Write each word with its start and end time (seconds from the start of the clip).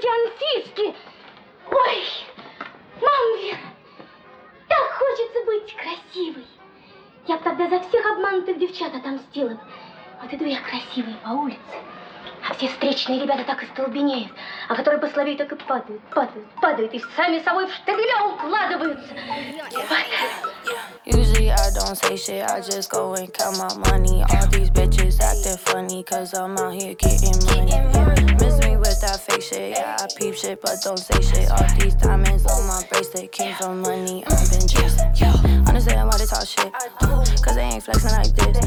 эти 0.00 0.06
Анфиски. 0.06 0.96
Ой, 1.70 2.04
мам, 3.00 3.58
так 4.68 4.92
хочется 4.92 5.44
быть 5.46 5.76
красивой. 5.76 6.46
Я 7.26 7.36
бы 7.36 7.44
тогда 7.44 7.68
за 7.68 7.80
всех 7.88 8.06
обманутых 8.06 8.58
девчат 8.58 8.94
отомстила 8.94 9.50
бы. 9.50 9.60
Вот 10.22 10.32
иду 10.32 10.44
я 10.44 10.60
красивой 10.60 11.14
по 11.24 11.30
улице, 11.30 11.58
а 12.48 12.54
все 12.54 12.68
встречные 12.68 13.22
ребята 13.22 13.44
так 13.44 13.62
и 13.62 13.66
столбенеют, 13.66 14.32
а 14.68 14.74
которые 14.74 15.00
послабее 15.00 15.36
так 15.36 15.52
и 15.52 15.56
падают, 15.56 16.02
падают, 16.14 16.46
падают, 16.60 16.92
и 16.92 17.02
сами 17.16 17.38
собой 17.40 17.66
в 17.66 17.74
штабеля 17.74 18.22
укладываются. 18.24 19.14
Usually 21.06 21.50
I 21.50 21.70
don't 21.74 21.96
say 21.96 22.16
shit, 22.16 22.44
I 22.44 22.60
just 22.60 22.90
go 22.90 23.14
and 23.14 23.32
count 23.32 23.56
my 23.58 23.90
money. 23.90 24.22
All 24.30 24.46
these 24.48 24.70
bitches 24.70 25.20
acting 25.20 25.56
funny, 25.58 26.02
cause 26.04 26.34
I'm 26.34 26.56
out 26.58 26.74
here 26.74 26.94
getting 26.94 27.36
money. 27.46 28.20
That 29.00 29.18
fake 29.18 29.40
shit, 29.40 29.70
yeah, 29.70 29.96
I 29.98 30.06
peep 30.14 30.34
shit, 30.34 30.60
but 30.60 30.76
don't 30.84 30.98
say 30.98 31.18
shit. 31.22 31.50
All 31.50 31.66
these 31.78 31.94
diamonds 31.94 32.44
on 32.44 32.66
my 32.66 32.84
bracelet 32.90 33.32
came 33.32 33.54
from 33.54 33.80
money, 33.80 34.22
I've 34.26 34.50
been 34.50 34.68
chasing. 34.68 35.10
Yeah. 35.16 35.32
Understand 35.66 36.06
why 36.06 36.18
they 36.18 36.26
talk 36.26 36.46
shit, 36.46 36.70
uh, 37.00 37.24
cause 37.42 37.54
they 37.54 37.62
ain't 37.62 37.82
flexing 37.82 38.10
like 38.12 38.34
this. 38.36 38.58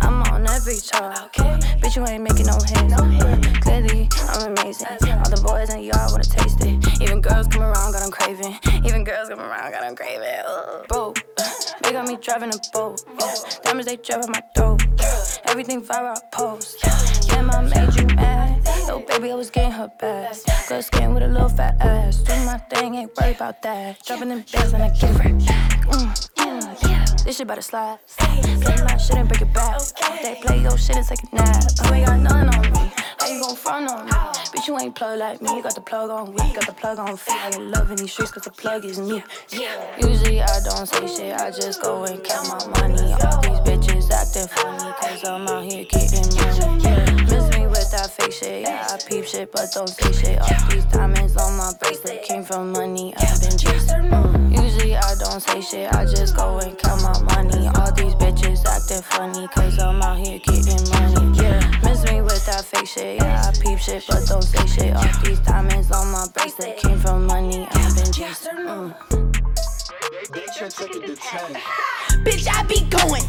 I'm 0.00 0.22
on 0.24 0.46
every 0.46 0.76
chart, 0.76 1.32
bitch, 1.80 1.96
you 1.96 2.06
ain't 2.06 2.22
making 2.22 2.46
no 2.46 2.54
hits. 2.54 2.92
Uh, 2.92 3.40
clearly, 3.62 4.08
I'm 4.28 4.52
amazing. 4.52 4.88
All 5.08 5.30
the 5.30 5.40
boys 5.42 5.70
in 5.70 5.78
the 5.78 5.84
yard 5.84 6.10
wanna 6.10 6.24
taste 6.24 6.60
it. 6.60 7.00
Even 7.02 7.22
girls 7.22 7.46
come 7.48 7.62
around, 7.62 7.92
got 7.92 8.02
them 8.02 8.10
craving. 8.10 8.58
Even 8.84 9.04
girls 9.04 9.30
come 9.30 9.40
around, 9.40 9.72
got 9.72 9.80
them 9.80 9.96
craving. 9.96 10.44
Uh, 10.46 10.82
bro, 10.86 11.14
they 11.82 11.92
got 11.92 12.06
me 12.06 12.16
driving 12.20 12.52
a 12.52 12.58
boat. 12.74 13.02
Diamonds, 13.62 13.86
they 13.86 13.96
driving 13.96 14.30
my 14.30 14.42
throat. 14.54 14.82
Everything 15.46 15.80
viral 15.82 16.20
post. 16.30 16.80
Damn, 17.28 17.50
I 17.50 17.62
made 17.62 17.94
you 17.96 18.06
baby, 19.18 19.32
I 19.32 19.34
was 19.34 19.50
getting 19.50 19.72
her 19.72 19.90
best. 19.98 20.48
Good 20.68 20.84
skin 20.84 21.14
with 21.14 21.22
a 21.22 21.28
little 21.28 21.48
fat 21.48 21.76
ass. 21.80 22.18
Do 22.18 22.34
my 22.44 22.58
thing, 22.58 22.94
ain't 22.94 23.12
worried 23.16 23.36
about 23.36 23.62
that. 23.62 24.04
Dropping 24.04 24.28
them 24.28 24.44
bills 24.52 24.72
and 24.72 24.82
I 24.82 24.88
give 24.90 25.16
her 25.16 25.32
back. 25.34 25.86
Mm, 25.86 26.88
yeah. 26.88 27.04
This 27.24 27.36
shit 27.36 27.44
about 27.44 27.56
to 27.56 27.62
slide. 27.62 27.98
Play 28.18 28.76
my 28.84 28.96
shit 28.96 29.16
and 29.16 29.28
break 29.28 29.42
it 29.42 29.52
back. 29.52 29.80
They 30.22 30.36
play 30.42 30.62
your 30.62 30.78
shit 30.78 30.96
and 30.96 31.06
take 31.06 31.22
a 31.24 31.34
nap. 31.34 31.64
You 31.84 31.94
ain't 31.94 32.06
got 32.06 32.20
none 32.20 32.54
on 32.54 32.72
me. 32.72 32.92
How 33.18 33.28
you 33.28 33.40
gon' 33.40 33.56
front 33.56 33.90
on 33.90 34.06
me? 34.06 34.12
Bitch, 34.12 34.66
you 34.66 34.78
ain't 34.78 34.94
plug 34.94 35.18
like 35.18 35.42
me. 35.42 35.56
You 35.56 35.62
got 35.62 35.74
the 35.74 35.80
plug 35.80 36.10
on 36.10 36.32
weak, 36.32 36.54
got 36.54 36.66
the 36.66 36.72
plug 36.72 36.98
on 36.98 37.16
feet. 37.16 37.34
I 37.34 37.48
ain't 37.48 37.70
loving 37.70 37.96
these 37.96 38.12
streets 38.12 38.32
cause 38.32 38.44
the 38.44 38.50
plug 38.50 38.84
is 38.84 38.98
me. 38.98 39.22
Yeah. 39.50 40.06
Usually 40.06 40.40
I 40.40 40.60
don't 40.64 40.86
say 40.86 41.06
shit, 41.06 41.34
I 41.34 41.50
just 41.50 41.82
go 41.82 42.04
and 42.04 42.22
count 42.24 42.48
my 42.48 42.80
money. 42.80 43.12
All 43.12 43.42
these 43.42 43.60
bitches 43.60 44.10
acting 44.10 44.48
funny 44.48 44.92
cause 45.00 45.24
I'm 45.24 45.46
out 45.48 45.64
here 45.64 45.84
getting 45.84 46.34
money. 46.34 46.82
Yeah. 46.84 47.11
Miss 48.02 48.18
me 48.18 48.22
with 48.22 48.24
that 48.24 48.24
fake 48.24 48.32
shit, 48.32 48.62
yeah, 48.62 48.88
I 48.90 48.98
peep 49.08 49.24
shit, 49.24 49.52
but 49.52 49.70
don't 49.72 49.88
say 49.88 50.12
shit. 50.12 50.40
All 50.40 50.70
these 50.70 50.84
diamonds 50.86 51.36
on 51.36 51.56
my 51.56 51.72
bracelet 51.80 52.22
came 52.24 52.42
from 52.42 52.72
money, 52.72 53.14
I've 53.16 53.40
been 53.40 53.56
chasing. 53.56 54.10
Mm. 54.10 54.62
Usually 54.62 54.96
I 54.96 55.14
don't 55.20 55.40
say 55.40 55.60
shit, 55.60 55.92
I 55.92 56.04
just 56.04 56.34
go 56.36 56.58
and 56.58 56.76
count 56.76 57.02
my 57.02 57.22
money. 57.36 57.68
All 57.68 57.92
these 57.92 58.14
bitches 58.16 58.64
acting 58.66 59.02
funny 59.02 59.46
cause 59.48 59.78
I'm 59.78 60.02
out 60.02 60.18
here 60.18 60.40
getting 60.40 60.82
money. 60.90 61.38
Yeah, 61.38 61.60
miss 61.84 62.02
me 62.10 62.22
with 62.22 62.44
that 62.46 62.64
fake 62.64 62.88
shit, 62.88 63.22
yeah, 63.22 63.44
I 63.46 63.52
peep 63.60 63.78
shit, 63.78 64.04
but 64.08 64.26
don't 64.26 64.42
say 64.42 64.66
shit. 64.66 64.96
All 64.96 65.06
these 65.24 65.38
diamonds 65.40 65.92
on 65.92 66.10
my 66.10 66.26
bracelet 66.34 66.78
came 66.78 66.98
from 66.98 67.26
money, 67.26 67.68
I've 67.70 67.94
been 67.94 68.12
chasing. 68.12 68.56
Mm. 68.66 68.94
Bitch, 72.24 72.48
I 72.48 72.62
be 72.64 72.80
going 72.90 73.22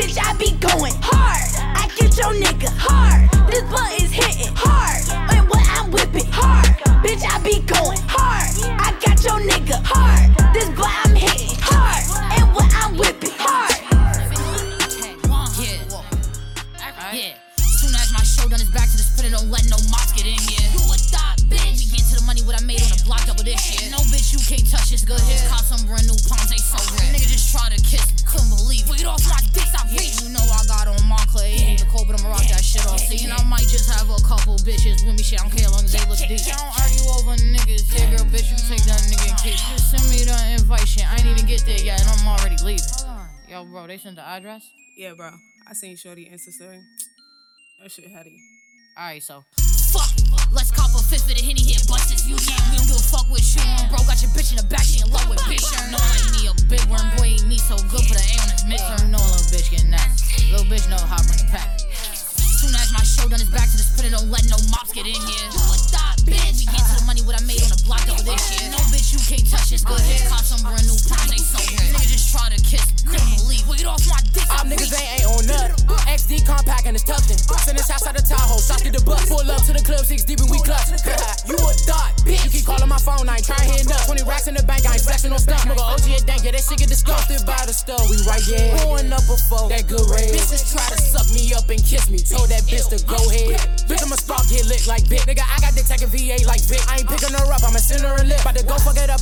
Bitch, 0.00 0.16
I 0.16 0.29
seen 45.80 45.96
Shorty 45.96 46.26
Insta 46.26 46.52
story. 46.52 46.78
That 47.80 47.90
shit 47.90 48.04
heady. 48.10 48.36
Alright, 48.98 49.22
so. 49.22 49.42
Fuck. 49.92 50.12
Let's 50.52 50.70
cop 50.70 50.90
a 50.90 51.02
fifth 51.02 51.30
of 51.30 51.38
the 51.38 51.42
henny 51.42 51.62
here. 51.62 51.80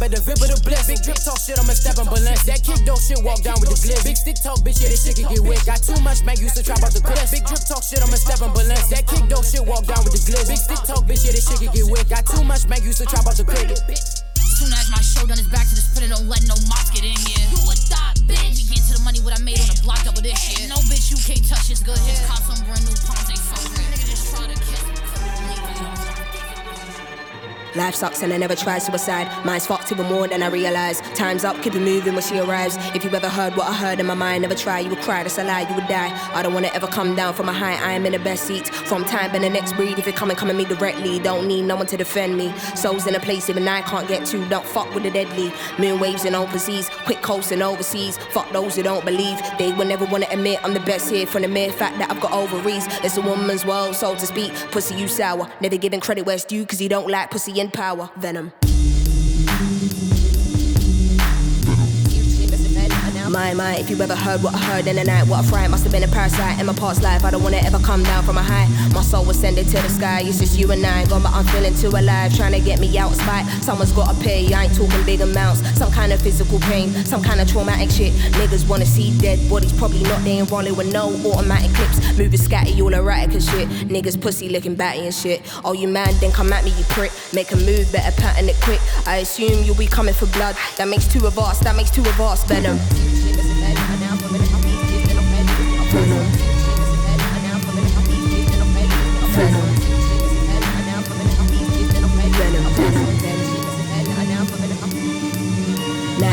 At 0.08 0.16
the 0.16 0.20
VIP 0.24 0.48
of 0.48 0.56
the 0.56 0.60
bliss. 0.64 0.88
Big 0.88 1.00
drip 1.04 1.20
talk 1.20 1.36
shit, 1.36 1.60
I'ma 1.60 1.76
step 1.76 2.00
on 2.00 2.08
balance. 2.08 2.42
That 2.48 2.64
kick 2.64 2.80
dope 2.88 3.00
shit, 3.00 3.20
walk 3.20 3.44
down 3.44 3.60
with 3.60 3.68
the 3.68 3.78
glitz. 3.78 4.04
Big 4.04 4.16
stick 4.16 4.40
talk, 4.40 4.64
bitch, 4.64 4.80
yeah, 4.80 4.88
this 4.88 5.04
shit 5.04 5.20
can 5.20 5.28
get 5.28 5.44
wet. 5.44 5.60
Got 5.68 5.84
too 5.84 5.96
much, 6.00 6.24
man, 6.24 6.40
used 6.40 6.56
to 6.56 6.64
trap 6.64 6.80
out 6.80 6.92
the 6.96 7.04
clip. 7.04 7.20
Big 7.28 7.44
drip 7.44 7.62
talk 7.68 7.84
shit, 7.84 8.00
I'ma 8.00 8.16
step 8.16 8.40
on 8.40 8.56
balance. 8.56 8.88
That 8.88 9.04
kick 9.04 9.28
dope 9.28 9.44
shit, 9.44 9.64
walk 9.64 9.84
down 9.84 10.00
with 10.04 10.16
the 10.16 10.22
glitz. 10.24 10.48
Big 10.48 10.60
stick 10.60 10.80
talk, 10.88 11.04
bitch, 11.04 11.28
yeah, 11.28 11.36
this 11.36 11.44
shit 11.44 11.60
can 11.60 11.70
get 11.76 11.84
wet. 11.86 12.08
Got 12.08 12.24
too 12.24 12.42
much, 12.42 12.64
man, 12.66 12.80
used 12.80 12.98
to 13.04 13.06
trap 13.06 13.28
out 13.28 13.36
the 13.36 13.44
clip. 13.44 13.68
Soon 14.58 14.72
as 14.74 14.88
my 14.90 14.98
show 15.04 15.22
done 15.28 15.38
is 15.38 15.46
back 15.52 15.68
to 15.68 15.74
the 15.76 15.84
spit, 15.84 16.08
don't 16.08 16.26
let 16.26 16.42
no 16.48 16.56
mops 16.66 16.90
get 16.90 17.04
in 17.04 17.14
here. 17.14 17.44
You 17.52 17.60
a 17.68 17.74
thought, 17.76 18.18
bitch. 18.26 18.64
We 18.64 18.74
get 18.74 18.82
to 18.90 18.98
the 18.98 19.02
money 19.04 19.20
what 19.22 19.36
I 19.36 19.40
made 19.44 19.60
on 19.60 19.70
the 19.70 19.78
block 19.84 20.02
double 20.02 20.24
this 20.24 20.34
shit. 20.34 20.66
No 20.66 20.80
bitch, 20.90 21.12
you 21.12 21.18
can't 21.20 21.44
touch 21.46 21.70
this 21.70 21.78
good 21.84 22.00
hits. 22.08 22.26
Cop 22.26 22.42
some 22.42 22.58
brand 22.66 22.82
new 22.82 22.96
pumps, 23.06 23.28
they 23.30 23.38
so 23.38 23.97
Life 27.78 27.94
sucks 27.94 28.22
and 28.22 28.32
I 28.32 28.38
never 28.38 28.56
tried 28.56 28.80
suicide. 28.80 29.28
Mine's 29.44 29.64
fucked 29.64 29.92
even 29.92 30.06
more 30.06 30.26
than 30.26 30.42
I 30.42 30.48
realize. 30.48 31.00
Time's 31.14 31.44
up, 31.44 31.62
keep 31.62 31.76
it 31.76 31.80
moving 31.80 32.14
when 32.14 32.24
she 32.24 32.36
arrives. 32.40 32.76
If 32.92 33.04
you 33.04 33.10
ever 33.10 33.28
heard 33.28 33.54
what 33.54 33.68
I 33.68 33.72
heard 33.72 34.00
in 34.00 34.06
my 34.06 34.14
mind, 34.14 34.42
never 34.42 34.56
try, 34.56 34.80
you 34.80 34.90
would 34.90 34.98
cry, 34.98 35.22
that's 35.22 35.38
a 35.38 35.44
lie, 35.44 35.60
you 35.60 35.76
would 35.76 35.86
die. 35.86 36.10
I 36.34 36.42
don't 36.42 36.52
wanna 36.52 36.72
ever 36.74 36.88
come 36.88 37.14
down 37.14 37.34
from 37.34 37.48
a 37.48 37.52
high, 37.52 37.76
I 37.76 37.92
am 37.92 38.04
in 38.04 38.10
the 38.14 38.18
best 38.18 38.48
seat. 38.48 38.66
From 38.66 39.04
time 39.04 39.32
and 39.32 39.44
the 39.44 39.48
next 39.48 39.74
breed, 39.74 39.96
if 39.96 40.08
you 40.08 40.12
come 40.12 40.28
and 40.28 40.36
come 40.36 40.50
at 40.50 40.56
me 40.56 40.64
directly, 40.64 41.20
don't 41.20 41.46
need 41.46 41.66
no 41.66 41.76
one 41.76 41.86
to 41.86 41.96
defend 41.96 42.36
me. 42.36 42.52
Souls 42.74 43.06
in 43.06 43.14
a 43.14 43.20
place 43.20 43.48
even 43.48 43.68
I 43.68 43.82
can't 43.82 44.08
get 44.08 44.26
to, 44.26 44.44
don't 44.48 44.66
fuck 44.66 44.92
with 44.92 45.04
the 45.04 45.12
deadly. 45.12 45.52
Moon 45.78 46.00
waves 46.00 46.24
in 46.24 46.34
overseas, 46.34 46.90
quick 47.04 47.22
coasting 47.22 47.62
overseas. 47.62 48.18
Fuck 48.32 48.50
those 48.50 48.74
who 48.74 48.82
don't 48.82 49.04
believe, 49.04 49.40
they 49.56 49.72
will 49.72 49.86
never 49.86 50.04
wanna 50.06 50.26
admit 50.32 50.58
I'm 50.64 50.74
the 50.74 50.80
best 50.80 51.08
here 51.10 51.26
from 51.26 51.42
the 51.42 51.48
mere 51.48 51.70
fact 51.70 51.96
that 51.98 52.10
I've 52.10 52.20
got 52.20 52.32
ovaries. 52.32 52.88
It's 53.04 53.16
a 53.18 53.22
woman's 53.22 53.64
world, 53.64 53.94
so 53.94 54.16
to 54.16 54.26
speak. 54.26 54.52
Pussy, 54.72 54.96
you 54.96 55.06
sour, 55.06 55.48
never 55.60 55.76
giving 55.76 56.00
credit 56.00 56.26
where 56.26 56.34
it's 56.34 56.44
due, 56.44 56.66
cause 56.66 56.80
you 56.80 56.88
don't 56.88 57.08
like 57.08 57.30
pussy 57.30 57.60
in 57.60 57.67
power. 57.70 58.10
Venom. 58.16 58.57
My, 63.28 63.52
my, 63.52 63.76
if 63.76 63.90
you 63.90 64.00
ever 64.00 64.16
heard 64.16 64.42
what 64.42 64.54
I 64.54 64.58
heard 64.58 64.86
in 64.86 64.96
the 64.96 65.04
night, 65.04 65.28
what 65.28 65.44
a 65.44 65.46
fright 65.46 65.68
must 65.68 65.82
have 65.84 65.92
been 65.92 66.02
a 66.02 66.08
parasite 66.08 66.58
in 66.58 66.64
my 66.64 66.72
past 66.72 67.02
life. 67.02 67.24
I 67.24 67.30
don't 67.30 67.42
wanna 67.42 67.58
ever 67.58 67.78
come 67.78 68.02
down 68.02 68.24
from 68.24 68.38
a 68.38 68.42
high. 68.42 68.66
My 68.94 69.02
soul 69.02 69.26
was 69.26 69.38
sending 69.38 69.66
to 69.66 69.72
the 69.72 69.88
sky. 69.90 70.22
It's 70.24 70.38
just 70.38 70.58
you 70.58 70.70
and 70.72 70.84
I, 70.84 71.04
gone, 71.06 71.22
but 71.22 71.32
I'm 71.32 71.44
feeling 71.46 71.74
too 71.74 71.88
alive. 71.88 72.34
Trying 72.34 72.52
to 72.52 72.60
get 72.60 72.80
me 72.80 72.96
out 72.96 73.12
of 73.12 73.20
spite. 73.20 73.44
Someone's 73.62 73.92
gotta 73.92 74.18
pay. 74.20 74.50
I 74.54 74.64
ain't 74.64 74.74
talking 74.74 75.04
big 75.04 75.20
amounts. 75.20 75.60
Some 75.78 75.92
kind 75.92 76.12
of 76.12 76.22
physical 76.22 76.58
pain, 76.60 76.88
some 77.04 77.22
kind 77.22 77.38
of 77.40 77.48
traumatic 77.50 77.90
shit. 77.90 78.14
Niggas 78.32 78.66
wanna 78.66 78.86
see 78.86 79.16
dead 79.18 79.38
bodies, 79.50 79.74
probably 79.74 80.02
not. 80.04 80.24
They 80.24 80.42
rolling 80.42 80.76
with 80.76 80.90
no 80.90 81.08
automatic 81.30 81.74
clips. 81.74 81.98
Moving 82.16 82.40
scatty, 82.40 82.80
all 82.80 82.94
erratic 82.94 83.34
and 83.34 83.42
shit. 83.42 83.68
Niggas 83.88 84.18
pussy 84.20 84.48
looking 84.48 84.74
batty 84.74 85.00
and 85.00 85.14
shit. 85.14 85.42
Oh, 85.66 85.74
you 85.74 85.86
mad, 85.86 86.14
then 86.14 86.32
come 86.32 86.50
at 86.52 86.64
me, 86.64 86.70
you 86.70 86.84
prick. 86.84 87.12
Make 87.34 87.52
a 87.52 87.56
move, 87.56 87.92
better 87.92 88.18
pattern 88.18 88.48
it 88.48 88.56
quick. 88.62 88.80
I 89.06 89.18
assume 89.18 89.64
you'll 89.64 89.76
be 89.76 89.86
coming 89.86 90.14
for 90.14 90.26
blood. 90.26 90.56
That 90.78 90.88
makes 90.88 91.06
two 91.06 91.26
of 91.26 91.38
us, 91.38 91.60
that 91.60 91.76
makes 91.76 91.90
two 91.90 92.02
of 92.02 92.20
us. 92.20 92.42
Venom. 92.44 92.78
Thank 93.74 93.90
you. 93.90 93.97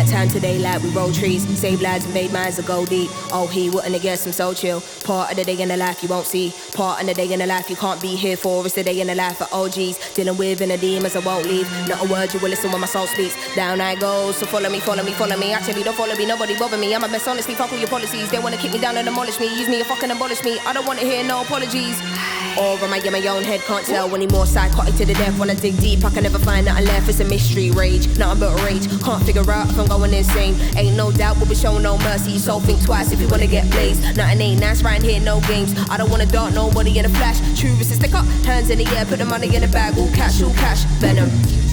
Nighttime 0.06 0.30
today, 0.30 0.60
like 0.60 0.84
we 0.84 0.90
roll 0.90 1.12
trees, 1.12 1.48
save 1.60 1.82
lives 1.82 2.06
and 2.06 2.14
made 2.14 2.32
minds 2.32 2.58
that 2.58 2.68
go 2.68 2.86
deep. 2.86 3.10
Oh, 3.34 3.48
he 3.48 3.72
wouldn't 3.72 3.92
have 3.92 4.04
guessed 4.04 4.28
I'm 4.28 4.34
so 4.34 4.54
chill. 4.54 4.84
Part 5.04 5.32
of 5.32 5.38
the 5.38 5.44
day 5.44 5.60
in 5.60 5.70
the 5.70 5.78
life 5.78 6.04
you 6.04 6.10
won't 6.10 6.28
see. 6.28 6.54
Part 6.74 7.02
of 7.02 7.08
the 7.08 7.16
day 7.16 7.34
in 7.34 7.40
the 7.40 7.48
life 7.48 7.72
you 7.72 7.76
can't 7.76 8.00
be 8.00 8.16
here 8.16 8.38
for. 8.38 8.64
It's 8.68 8.76
the 8.76 8.84
day 8.84 9.02
in 9.02 9.08
the 9.08 9.16
life 9.16 9.42
of 9.42 9.52
OGs. 9.52 10.14
Dealing 10.14 10.38
with 10.38 10.62
inner 10.62 10.78
demons, 10.78 11.16
I 11.16 11.20
won't 11.26 11.48
leave. 11.48 11.68
Not 11.88 12.06
a 12.06 12.08
word 12.08 12.32
you 12.36 12.40
will 12.40 12.50
listen 12.50 12.72
when 12.72 12.82
my 12.82 12.88
soul 12.88 13.08
speaks. 13.08 13.36
Down 13.56 13.82
I 13.82 13.96
go, 13.96 14.32
so 14.32 14.46
follow 14.46 14.70
me, 14.70 14.80
follow 14.80 15.02
me, 15.02 15.12
follow 15.14 15.38
me. 15.38 15.54
Actually, 15.54 15.82
don't 15.82 15.98
follow 15.98 16.16
me, 16.16 16.28
nobody 16.28 16.56
bother 16.56 16.78
me. 16.78 16.94
I'm 16.94 17.04
a 17.04 17.08
mess, 17.08 17.28
honestly, 17.28 17.56
fuck 17.56 17.74
all 17.74 17.80
your 17.80 17.90
policies. 17.90 18.30
They 18.30 18.38
wanna 18.38 18.58
kick 18.58 18.74
me 18.74 18.78
down 18.78 18.98
and 18.98 19.06
demolish 19.06 19.40
me. 19.40 19.48
Use 19.58 19.68
me 19.68 19.82
or 19.82 19.86
fucking 19.86 20.12
abolish 20.12 20.44
me. 20.44 20.60
I 20.60 20.74
don't 20.74 20.86
wanna 20.86 21.02
hear 21.02 21.24
no 21.24 21.42
apologies. 21.42 22.00
Or 22.58 22.80
am 22.80 22.94
I 22.94 22.98
in 22.98 23.12
my 23.12 23.26
own 23.28 23.44
head? 23.44 23.60
Can't 23.62 23.86
tell 23.86 24.14
anymore. 24.16 24.46
Psychotic 24.46 24.96
to 24.96 25.06
the 25.06 25.14
death. 25.14 25.38
When 25.38 25.50
I 25.50 25.56
dig 25.56 25.78
deep, 25.78 26.06
I 26.06 26.10
can 26.10 26.24
never 26.24 26.40
find 26.40 26.66
nothing 26.66 26.86
left. 26.86 27.10
It's 27.10 27.20
a 27.20 27.26
mystery, 27.26 27.72
rage. 27.72 28.18
Nothing 28.18 28.40
but 28.40 28.62
rage. 28.64 28.88
Can't 29.04 29.24
figure 29.24 29.50
out 29.52 29.70
if 29.70 29.78
I'm 29.78 29.88
going 29.88 30.14
insane. 30.14 30.56
Ain't 30.78 30.96
no 30.96 31.12
doubt 31.12 31.38
we'll 31.38 31.50
be 31.50 31.56
showing 31.56 31.84
no 31.84 31.98
mercy. 31.98 32.38
So 32.38 32.60
think 32.60 32.84
twice 32.84 33.12
if 33.12 33.20
you 33.20 33.28
wanna 33.28 33.48
get 33.48 33.70
blazed. 33.72 34.02
Nothing 34.16 34.42
ain't 34.42 34.62
nice 34.62 34.82
right 34.84 35.02
here, 35.02 35.20
no 35.20 35.42
games. 35.42 35.74
I 35.90 35.98
don't 35.98 36.10
wanna 36.10 36.26
dart 36.26 36.54
nobody 36.54 36.98
in 36.98 37.06
a 37.06 37.10
flash. 37.10 37.40
True 37.60 37.72
is 37.72 37.92
a 37.92 37.96
stick 37.96 38.14
up. 38.14 38.26
Hands 38.46 38.70
in 38.70 38.78
the 38.78 38.88
air, 38.96 39.06
put 39.06 39.20
the 39.20 39.26
money 39.26 39.54
in 39.54 39.62
the 39.62 39.68
bag. 39.68 39.98
All 39.98 40.10
cash, 40.12 40.42
all 40.42 40.54
cash. 40.54 40.84
Venom. 41.02 41.65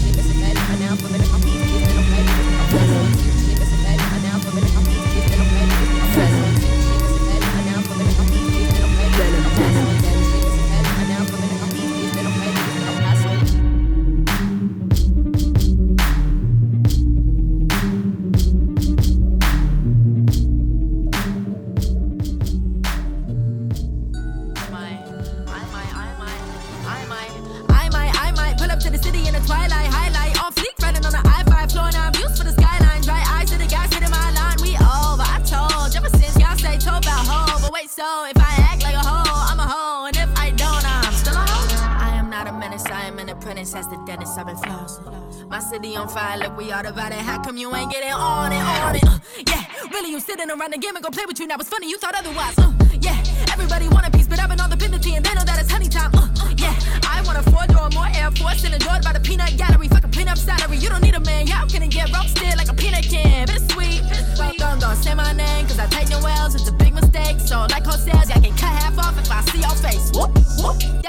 Around 50.62 50.72
the 50.72 50.78
game 50.78 50.94
and 50.94 51.02
go 51.02 51.10
play 51.10 51.26
with 51.26 51.40
you. 51.40 51.46
Now 51.46 51.56
it's 51.58 51.68
funny, 51.68 51.88
you 51.88 51.98
thought 51.98 52.14
otherwise. 52.14 52.56
Uh, 52.56 52.72
yeah, 53.00 53.18
everybody 53.50 53.88
want 53.88 54.06
a 54.06 54.10
piece, 54.10 54.28
but 54.28 54.38
I've 54.38 54.48
been 54.48 54.60
on 54.60 54.70
the 54.70 54.76
penalty 54.76 55.14
and 55.14 55.24
they 55.24 55.34
know 55.34 55.42
that 55.42 55.60
it's 55.60 55.70
honey 55.70 55.88
time. 55.88 56.10
Uh, 56.14 56.28
yeah, 56.56 56.74
I 57.08 57.20
want 57.26 57.38
a 57.38 57.42
four 57.50 57.66
door, 57.66 57.90
more 57.90 58.06
Air 58.14 58.31
Force, 58.31 58.64
and 58.64 58.74
adored 58.74 59.02
by 59.02 59.12
the 59.12 59.20
peanut 59.20 59.56
gallery. 59.56 59.88
Fuck 59.88 60.04
a 60.04 60.08
peanut 60.08 60.38
salary. 60.38 60.76
You 60.76 60.88
don't 60.88 61.02
need 61.02 61.14
a 61.14 61.20
man, 61.20 61.46
y'all 61.48 61.66
can 61.66 61.88
get 61.88 62.12
roasted 62.14 62.56
like 62.56 62.70
a 62.70 62.74
peanut 62.74 63.04
can. 63.04 63.46
Bittersweet, 63.46 64.02
bittersweet. 64.08 64.58
Don't, 64.58 64.78
don't 64.78 64.96
say 64.96 65.14
my 65.14 65.32
name, 65.32 65.66
cause 65.66 65.81
I 65.81 65.86
take 65.86 66.08
no 66.10 66.19
L's. 66.19 66.54
It's 66.54 66.69
a 66.69 66.72
big 66.72 66.94
mistake. 66.94 67.40
So, 67.40 67.66
like 67.70 67.84
says, 67.84 68.31
I 68.31 68.38
can 68.38 68.54
cut 68.54 68.70
half 68.82 68.98
off 68.98 69.19
if 69.19 69.31
I 69.31 69.40
see 69.50 69.60
your 69.60 69.76
face. 69.82 70.12
Whoop, 70.14 70.31
whoop. 70.62 71.01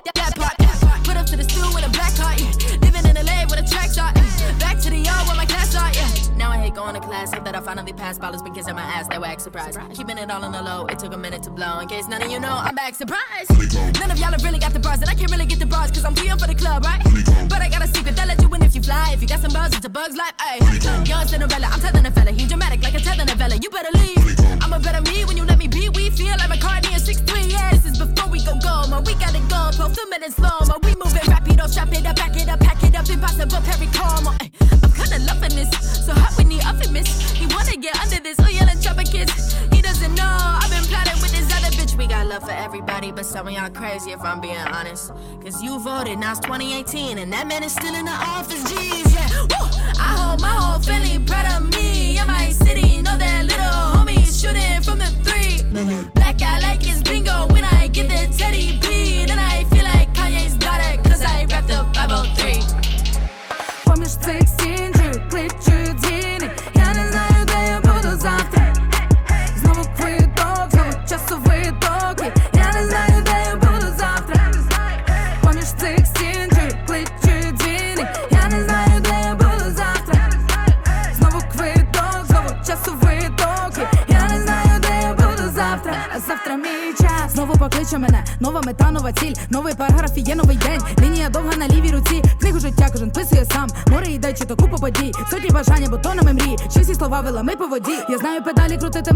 I 7.83 7.85
finally 7.85 7.99
pass. 8.01 8.17
Ballers 8.17 8.43
been 8.43 8.53
kissing 8.53 8.75
my 8.75 8.81
ass, 8.81 9.07
they 9.09 9.17
wax 9.17 9.43
surprise. 9.43 9.77
Keeping 9.93 10.17
it 10.17 10.31
all 10.31 10.41
on 10.41 10.53
the 10.53 10.61
low, 10.61 10.85
it 10.85 10.99
took 10.99 11.13
a 11.13 11.17
minute 11.17 11.43
to 11.43 11.49
blow. 11.49 11.79
In 11.79 11.87
case 11.89 12.07
none 12.07 12.21
of 12.21 12.31
you 12.31 12.39
know, 12.39 12.55
I'm 12.55 12.75
back 12.75 12.95
surprise. 12.95 13.49
None 13.99 14.09
of 14.09 14.17
y'all 14.17 14.31
have 14.31 14.43
really 14.43 14.59
got 14.59 14.71
the 14.71 14.79
bars, 14.79 15.01
and 15.01 15.09
I 15.09 15.15
can't 15.15 15.29
really 15.29 15.45
get 15.45 15.59
the 15.59 15.65
bars, 15.65 15.91
cause 15.91 16.05
I'm 16.05 16.15
too 16.15 16.25
young 16.25 16.39
for 16.39 16.47
the 16.47 16.55
club, 16.55 16.85
right? 16.85 17.03
But 17.49 17.61
I 17.61 17.67
got 17.67 17.83
a 17.83 17.87
secret 17.87 18.15
that 18.15 18.27
let 18.27 18.41
you 18.41 18.47
win 18.47 18.63
if 18.63 18.73
you 18.73 18.81
fly. 18.81 19.11
If 19.11 19.21
you 19.21 19.27
got 19.27 19.41
some 19.41 19.51
buzz, 19.51 19.75
it's 19.75 19.85
a 19.85 19.89
bug's 19.89 20.15
life, 20.15 20.31
ayy. 20.37 21.07
Young 21.09 21.27
Cinderella, 21.27 21.67
I'm 21.67 21.81
telling 21.81 22.05
a 22.05 22.11
fella, 22.11 22.31
he 22.31 22.47
dramatic 22.47 22.81
like 22.83 22.95
a 22.95 22.99
telenovela. 23.03 23.61
You 23.61 23.69
better 23.69 23.91
leave. 23.99 24.63
I'm 24.63 24.71
a 24.71 24.79
better 24.79 25.01
me 25.11 25.25
when 25.25 25.35
you 25.35 25.43
let 25.43 25.57
me 25.57 25.67
be. 25.67 25.89
We 25.89 26.09
feel 26.09 26.37
like 26.39 26.51
McCartney 26.55 26.93
and 26.95 27.03
6'3, 27.03 27.51
yeah. 27.51 27.71
This 27.71 27.85
is 27.85 27.99
before 27.99 28.31
we 28.31 28.39
go 28.45 28.55
go, 28.63 28.87
man. 28.87 29.03
We 29.03 29.13
gotta 29.15 29.43
go, 29.51 29.75
fulfillment 29.75 30.23
is 30.23 30.35
slow, 30.35 30.55
man. 30.71 30.79
We 30.83 30.95
moving 30.95 31.27
rapido, 31.27 31.67
strap 31.67 31.91
it 31.91 32.05
up, 32.05 32.15
back 32.15 32.35
it 32.37 32.47
up, 32.47 32.61
pack 32.61 32.81
it 32.81 32.95
up, 32.95 33.09
impossible, 33.09 33.59
Perry 33.59 33.87
Como. 33.91 34.31
ay. 34.39 34.92
Kinda 35.03 35.25
loving 35.25 35.55
this, 35.55 35.69
so 36.05 36.13
hot 36.13 36.37
when 36.37 36.49
he 36.49 36.59
oven 36.67 36.93
miss. 36.93 37.31
He 37.31 37.45
wanna 37.47 37.75
get 37.75 37.99
under 37.99 38.19
this, 38.21 38.37
oh 38.39 38.47
yelling 38.47 38.79
chopper 38.79 39.03
kiss. 39.03 39.53
He 39.73 39.81
doesn't 39.81 40.15
know, 40.15 40.23
I've 40.61 40.69
been 40.71 40.83
plotting 40.85 41.19
with 41.21 41.31
this 41.31 41.47
other 41.57 41.75
bitch. 41.75 41.97
We 41.97 42.07
got 42.07 42.27
love 42.27 42.43
for 42.43 42.51
everybody, 42.51 43.11
but 43.11 43.25
some 43.25 43.47
of 43.47 43.53
y'all 43.53 43.69
crazy 43.69 44.11
if 44.11 44.21
I'm 44.21 44.39
being 44.39 44.55
honest. 44.55 45.11
Cause 45.43 45.61
you 45.61 45.79
voted, 45.79 46.19
now 46.19 46.31
it's 46.31 46.39
2018, 46.39 47.17
and 47.17 47.33
that 47.33 47.47
man 47.47 47.63
is 47.63 47.73
still 47.73 47.93
in 47.93 48.05
the 48.05 48.11
office, 48.11 48.63
jeez, 48.71 49.02
Чи 97.12 97.12
всі 97.12 97.12
слова 97.12 97.20
вела 97.20 97.42
ми 97.42 97.56
по 97.56 97.66
воді. 97.66 97.92
Я 98.08 98.18
знаю 98.18 98.42
педалі, 98.42 98.78
крутитиму 98.78 99.11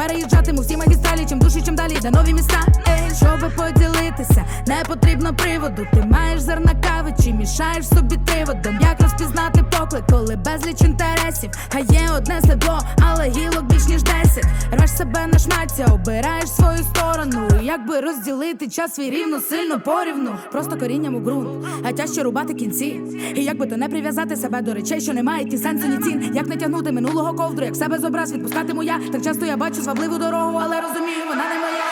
переїжджатиму 0.00 0.60
всі 0.60 0.76
магістралі. 0.76 1.26
Чим 1.28 1.38
душі, 1.38 1.62
чим 1.62 1.74
далі 1.74 1.92
йде 1.92 2.10
нові 2.10 2.32
міста. 2.32 2.66
Ей, 2.88 3.10
щоби 3.16 3.52
поділитися, 3.56 4.44
не 4.66 4.82
потрібно 4.88 5.34
приводу. 5.34 5.86
Ти 5.94 6.02
маєш 6.10 6.40
зерна 6.40 6.74
кави, 6.74 7.14
чи 7.24 7.32
мішаєш 7.32 7.88
собі 7.88 8.16
приводом. 8.26 8.78
Як 8.80 9.00
розпізнати 9.00 9.62
поклик, 9.62 10.04
коли 10.10 10.36
безліч 10.36 10.80
інтересів. 10.80 11.50
Хай 11.72 11.82
є 11.82 12.00
одне 12.16 12.40
седло, 12.40 12.78
але 12.96 13.24
гілок 13.24 13.64
більш 13.64 13.88
ніж 13.88 14.02
десять. 14.02 14.44
Рвеш 14.72 14.90
себе 14.90 15.26
на 15.26 15.38
шмаття, 15.38 15.86
обираєш 15.92 16.50
свою 16.50 16.78
сторону. 16.78 17.48
І 17.62 17.66
Якби 17.66 18.00
розділити 18.00 18.68
час 18.68 18.94
свій 18.94 19.10
рівно, 19.10 19.40
сильно 19.40 19.80
порівну. 19.80 20.30
Просто 20.52 20.76
корінням 20.78 21.14
у 21.14 21.20
ґрунт, 21.20 21.66
а 21.84 21.92
тяжче 21.92 22.22
рубати 22.22 22.54
кінці. 22.54 23.00
І 23.34 23.44
якби 23.44 23.66
то 23.66 23.76
не 23.76 23.88
прив'язати 23.88 24.36
себе 24.36 24.62
до 24.62 24.74
речей, 24.74 25.00
що 25.00 25.12
не 25.12 25.22
мають 25.22 25.52
ні 25.52 25.58
сенсу, 25.58 25.86
ні 25.86 25.98
цін. 25.98 26.30
Як 26.34 26.46
не 26.46 26.56
тягнути 26.56 26.92
минулого 26.92 27.34
ковдру, 27.34 27.64
як 27.64 27.76
себе 27.76 27.98
з 27.98 28.04
образ 28.04 28.32
відпускатиму 28.32 28.82
я. 28.82 29.00
Так 29.12 29.22
часто 29.22 29.46
я 29.46 29.56
бачу 29.56 29.82
звабливу 29.90 30.18
дорогу, 30.18 30.60
але 30.62 30.80
розумію, 30.80 31.24
вона 31.28 31.44
не 31.48 31.58
моя. 31.58 31.89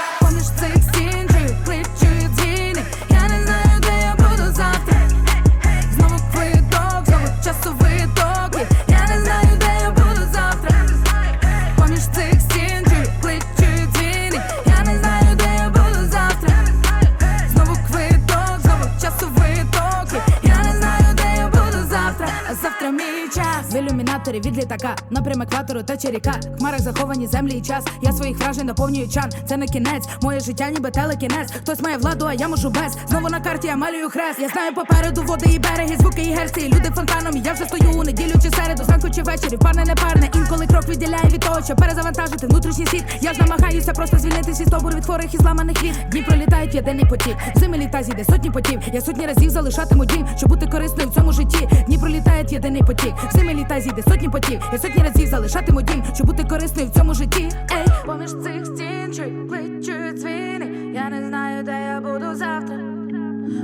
Ілюмінаторі 23.79 24.41
від 24.41 24.57
літака, 24.57 24.97
напрям 25.11 25.43
екватору 25.43 25.83
тече 25.83 26.11
ріка. 26.11 26.35
В 26.55 26.59
хмарах 26.59 26.81
заховані 26.81 27.27
землі 27.27 27.53
і 27.53 27.61
час. 27.61 27.85
Я 28.03 28.13
своїх 28.13 28.39
вражень 28.39 28.67
наповнюю 28.67 29.09
чан. 29.09 29.31
Це 29.49 29.57
не 29.57 29.67
кінець, 29.67 30.09
моє 30.23 30.41
життя 30.41 30.71
ніби 30.71 30.91
телекінець. 30.91 31.53
Хтось 31.53 31.81
має 31.81 31.97
владу, 31.97 32.27
а 32.29 32.35
я 32.35 32.49
можу 32.49 32.71
без. 32.71 32.97
Знову 33.09 33.29
на 33.29 33.41
карті 33.41 33.67
я 33.67 33.77
малюю 33.77 34.11
хрест. 34.11 34.39
Я 34.41 34.49
знаю 34.49 34.75
попереду 34.75 35.23
води 35.23 35.51
і 35.51 35.59
береги, 35.59 35.97
звуки 36.01 36.23
і 36.23 36.35
герці. 36.35 36.61
Люди 36.69 36.91
фонтаном. 36.95 37.37
Я 37.45 37.53
вже 37.53 37.65
стою 37.65 37.93
у 38.01 38.05
неділю 38.05 38.33
чи 38.43 38.51
середу, 38.51 38.85
зранку 38.85 39.11
чи 39.11 39.23
ввечері. 39.23 39.57
Парне 39.57 39.85
не 39.85 39.95
парне. 39.95 40.31
Інколи 40.35 40.67
крок 40.67 40.89
відділяє 40.89 41.25
від 41.25 41.41
того, 41.41 41.63
що 41.65 41.77
перезавантажити 41.77 42.47
внутрішній 42.47 42.87
світ. 42.87 43.05
Я 43.21 43.33
ж 43.35 43.41
намагаюся 43.41 43.93
просто 43.93 44.19
звільнити 44.19 44.55
свій 44.55 44.65
стобур 44.65 44.95
від 44.97 45.05
хворих 45.05 45.35
і 45.35 45.37
зламаних 45.37 45.83
від. 45.83 45.95
Дні 46.11 46.23
пролітають 46.23 46.75
єдиний 46.75 47.05
потік. 47.05 47.37
Зими 47.57 47.79
літа 47.79 48.03
зійде 48.03 48.25
сотні 48.25 48.51
потів. 48.51 48.81
Я 48.93 49.01
сотні 49.01 49.27
разів 49.27 49.51
залишатиму 49.51 50.05
дім, 50.05 50.27
щоб 50.37 50.49
бути 50.49 50.67
корисною 50.67 51.09
в 51.09 51.15
цьому 51.15 51.33
житті. 51.33 51.69
Дні 51.87 51.99
пролітають 51.99 52.53
єдиний 52.53 52.83
потік. 52.83 53.15
Зими 53.33 53.55
літа 53.55 53.68
зійде 53.81 54.03
сотні 54.03 54.29
потів. 54.29 54.61
Я 54.73 54.79
сотні 54.79 55.03
разів 55.03 55.29
залишатиму 55.29 55.83
дім, 55.83 56.03
щоб 56.15 56.27
бути 56.27 56.45
корисною 56.45 56.89
в 56.89 56.91
цьому 56.91 57.15
житті. 57.15 57.49
Ей, 57.71 57.87
поміж 58.07 58.31
цих 58.31 58.67
стін 58.67 59.13
чи 59.15 59.23
кличуть 59.49 60.19
дзвіни. 60.19 60.93
Я 60.95 61.11
не 61.11 61.29
знаю, 61.29 61.65
де 61.65 61.73
я 61.73 62.01
буду 62.01 62.35
завтра. 62.35 62.77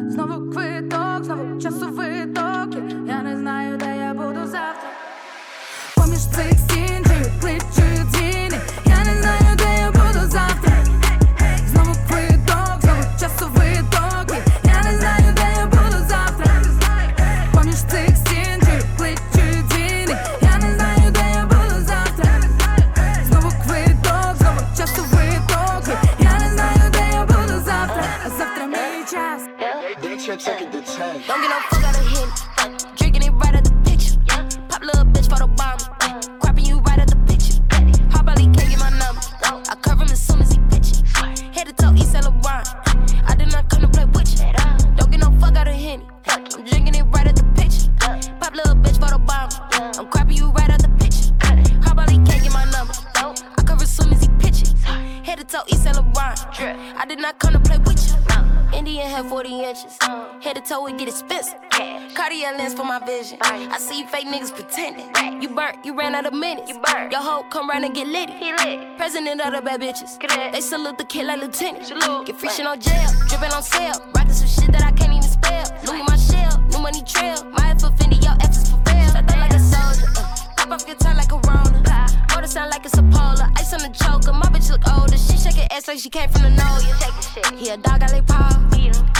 Знову 0.09 0.51
квиток, 0.51 1.25
знову 1.25 1.61
часовий 1.61 2.04
Lens 62.57 62.75
for 62.75 62.85
my 62.85 62.99
vision. 63.01 63.39
I 63.43 63.79
see 63.79 64.01
you 64.01 64.07
fake 64.07 64.27
niggas 64.27 64.55
pretending. 64.55 65.11
You 65.43 65.49
burnt, 65.49 65.85
you 65.85 65.97
ran 65.97 66.15
out 66.15 66.27
of 66.27 66.33
minutes. 66.33 66.71
You 66.71 66.81
burnt. 66.81 67.11
Your 67.11 67.21
hoe 67.21 67.43
come 67.51 67.69
round 67.69 67.85
and 67.85 67.95
get 67.95 68.07
lit. 68.07 68.31
He 68.31 68.53
lit. 68.53 68.97
President 68.97 69.41
of 69.41 69.53
the 69.55 69.61
bad 69.61 69.81
bitches. 69.81 70.19
They 70.53 70.61
salute 70.61 70.99
the 70.99 71.05
kid 71.05 71.27
like 71.27 71.41
lieutenant. 71.41 71.89
Get 72.27 72.37
free 72.37 72.49
shit 72.51 72.67
on 72.67 72.81
jail, 72.81 73.11
dripping 73.29 73.53
on 73.53 73.63
sale. 73.63 73.95
Rockin' 74.15 74.35
some 74.35 74.49
shit 74.49 74.73
that 74.73 74.83
I 74.83 74.93
can't 74.93 75.13
even 75.13 75.23
spell. 75.23 75.67
Louis 75.87 76.03
my 76.07 76.17
shell, 76.17 76.61
new 76.71 76.79
money 76.81 77.03
trail. 77.03 77.45
My 77.53 77.71
F 77.71 77.83
offended, 77.83 78.23
your 78.23 78.35
F 78.41 78.51
is 78.51 78.71
for 78.71 78.79
fail. 78.85 79.13
That 79.13 79.39
like 79.39 79.53
a 79.53 79.59
soldier. 79.59 80.07
Uh. 80.17 80.37
Pop 80.57 80.71
off 80.71 80.87
guitar 80.87 81.15
like 81.15 81.33
a 81.33 81.39
Rona. 81.39 81.75
Motor 82.45 82.47
sound 82.47 82.71
like 82.71 82.85
it's 82.85 82.99
a 82.99 83.03
polar. 83.03 83.49
Ice 83.57 83.73
on 83.73 83.81
the 83.81 83.89
choker. 83.89 84.33
My 84.33 84.47
bitch 84.53 84.71
look 84.71 84.83
older. 84.93 85.17
She 85.17 85.37
shake 85.39 85.57
her 85.57 85.69
ass 85.71 85.89
like 85.89 85.99
she 85.99 86.11
came 86.11 86.29
from 86.29 86.43
the 86.43 86.51
know 86.51 86.79
ya. 86.87 87.57
He 87.57 87.69
a 87.71 87.77
dog, 87.77 88.03
I 88.03 88.13
lay 88.13 88.23
paw. 88.23 88.51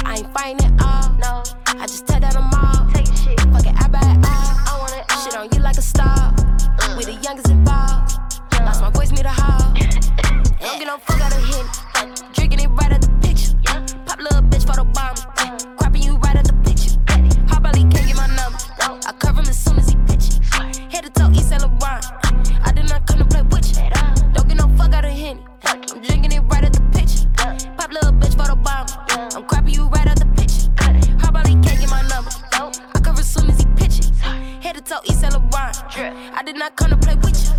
I 0.05 0.19
ain't 0.19 0.33
fighting 0.35 0.67
it 0.67 0.83
all. 0.83 1.11
No. 1.19 1.43
I 1.67 1.87
just 1.87 2.07
tell 2.07 2.21
that 2.21 2.35
them 2.35 2.51
all. 2.53 2.85
Shit. 3.25 3.41
Fuck 3.41 3.65
it, 3.65 3.75
I 3.81 3.89
buy 3.89 4.01
it 4.01 4.21
all. 4.21 4.53
I 4.69 4.77
want 4.79 4.93
it 4.93 5.05
all. 5.11 5.25
Shit 5.25 5.35
on 5.35 5.49
you 5.55 5.61
like 5.61 5.79
a 5.79 5.83
star. 5.83 6.35
We 6.99 7.05
the 7.07 7.19
youngest 7.23 7.49
involved. 7.49 8.19
Lost 8.61 8.83
my 8.83 8.91
voice, 8.91 9.13
need 9.13 9.25
a 9.25 9.31
hall. 9.31 9.73
Don't 10.61 10.79
get 10.79 10.87
no 10.87 10.99
fuck 10.99 11.21
out 11.23 11.33
of 11.33 11.43
here. 11.47 11.54
I 36.65 36.71
come 36.71 36.89
to 36.89 36.97
play 36.97 37.15
with 37.17 37.37
you. 37.45 37.53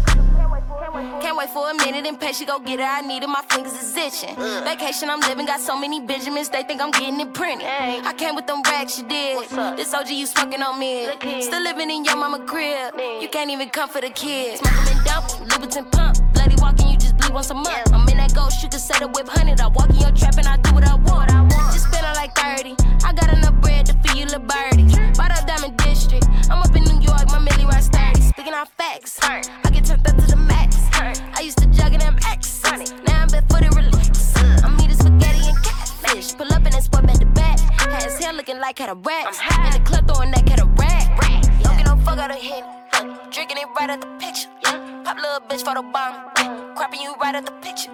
Can't 1.22 1.38
wait 1.38 1.50
for 1.50 1.70
a 1.70 1.76
minute 1.76 2.08
and 2.08 2.20
pay, 2.20 2.34
she 2.34 2.44
go 2.44 2.58
get 2.58 2.80
it. 2.80 2.88
I 2.90 3.02
need 3.02 3.22
it, 3.22 3.28
my 3.28 3.44
fingers 3.48 3.74
is 3.74 3.96
itching. 3.96 4.36
Vacation 4.36 5.12
I'm 5.12 5.20
living, 5.20 5.46
got 5.46 5.60
so 5.60 5.78
many 5.80 6.00
Benjamins, 6.00 6.50
they 6.50 6.64
think 6.64 6.82
I'm 6.82 6.90
getting 6.90 7.20
it 7.20 7.32
printed. 7.32 7.68
Hey. 7.68 8.02
I 8.04 8.14
came 8.14 8.34
with 8.34 8.48
them 8.48 8.64
racks, 8.64 8.98
you 8.98 9.08
did. 9.08 9.48
This 9.78 9.94
OG, 9.94 10.10
you 10.10 10.26
smoking 10.26 10.64
on 10.64 10.80
me. 10.80 11.06
Still 11.42 11.62
living 11.62 11.92
in 11.92 12.04
your 12.04 12.16
mama 12.18 12.40
crib. 12.48 12.96
You 13.22 13.30
can't 13.30 13.52
even 13.52 13.70
come 13.70 13.90
for 13.90 14.02
the 14.02 14.10
kids. 14.10 14.62
Smoking 14.62 14.98
and 14.98 15.06
dump, 15.06 15.92
pump. 15.92 16.34
Bloody 16.34 16.56
walking, 16.58 16.90
you 16.90 17.05
just 17.26 17.34
once 17.34 17.50
a 17.50 17.54
month. 17.54 17.94
I'm 17.94 18.08
in 18.10 18.18
that 18.18 18.34
ghost, 18.34 18.62
you 18.62 18.70
can 18.70 18.80
set 18.80 19.02
a 19.02 19.08
whip 19.08 19.28
hundred. 19.28 19.60
I 19.60 19.68
walk 19.68 19.90
in 19.90 19.98
your 19.98 20.12
trap 20.12 20.38
and 20.38 20.48
I 20.48 20.58
do 20.58 20.74
what 20.74 20.84
I 20.84 20.96
want. 20.96 21.30
Just 21.74 21.88
spend 21.88 22.06
like 22.16 22.36
30. 22.36 22.76
I 23.04 23.14
got 23.14 23.32
enough 23.34 23.56
bread 23.62 23.86
to 23.88 23.94
feed 24.04 24.18
you, 24.18 24.26
little 24.26 24.42
birdie. 24.42 24.86
Bought 25.18 25.32
a 25.32 25.46
diamond 25.46 25.78
district. 25.78 26.28
I'm 26.50 26.62
up 26.62 26.76
in 26.76 26.84
New 26.84 27.02
York, 27.02 27.26
my 27.28 27.40
milli 27.40 27.66
right 27.66 27.84
sturdy. 27.84 28.22
Speaking 28.22 28.54
out 28.54 28.70
facts, 28.78 29.18
I 29.22 29.42
get 29.72 29.86
turned 29.86 30.08
up 30.08 30.16
to 30.18 30.28
the 30.28 30.38
max. 30.38 30.78
I 30.94 31.42
used 31.42 31.58
to 31.60 31.68
jug 31.68 31.94
in 31.94 32.00
them 32.00 32.18
X. 32.28 32.62
Now 33.08 33.24
I'm 33.24 33.28
back 33.28 33.48
for 33.50 33.60
the 33.60 33.72
relax. 33.76 34.36
I'm 34.64 34.80
eating 34.82 34.98
spaghetti 34.98 35.50
and 35.50 35.64
catfish. 35.64 36.36
Pull 36.36 36.52
up 36.54 36.66
in 36.66 36.72
that 36.72 36.84
sport 36.84 37.06
back 37.06 37.20
to 37.20 37.26
back. 37.26 37.60
Had 37.60 38.04
his 38.04 38.18
hair 38.20 38.34
looking 38.34 38.60
like 38.60 38.80
had. 38.80 38.90
In 38.90 38.96
the 38.96 39.82
club 39.86 40.08
throwing 40.08 40.32
that 40.32 40.46
cat. 40.46 40.56
bitch 45.50 45.64
for 45.64 45.76
the 45.76 45.82
bomb. 45.82 46.14
Crapping 46.76 47.02
you 47.02 47.14
right 47.22 47.36
out 47.36 47.46
the 47.46 47.52
picture. 47.62 47.92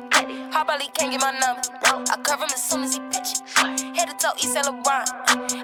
How 0.51 0.65
he 0.79 0.87
can't 0.89 1.11
get 1.11 1.21
my 1.21 1.31
number. 1.39 1.61
I 1.83 2.17
cover 2.23 2.43
him 2.43 2.51
as 2.53 2.63
soon 2.63 2.83
as 2.83 2.93
he 2.93 2.99
pitches. 3.11 3.41
Head 3.55 4.07
to 4.09 4.15
toe, 4.17 4.33
East 4.37 4.55
LeBron. 4.55 5.05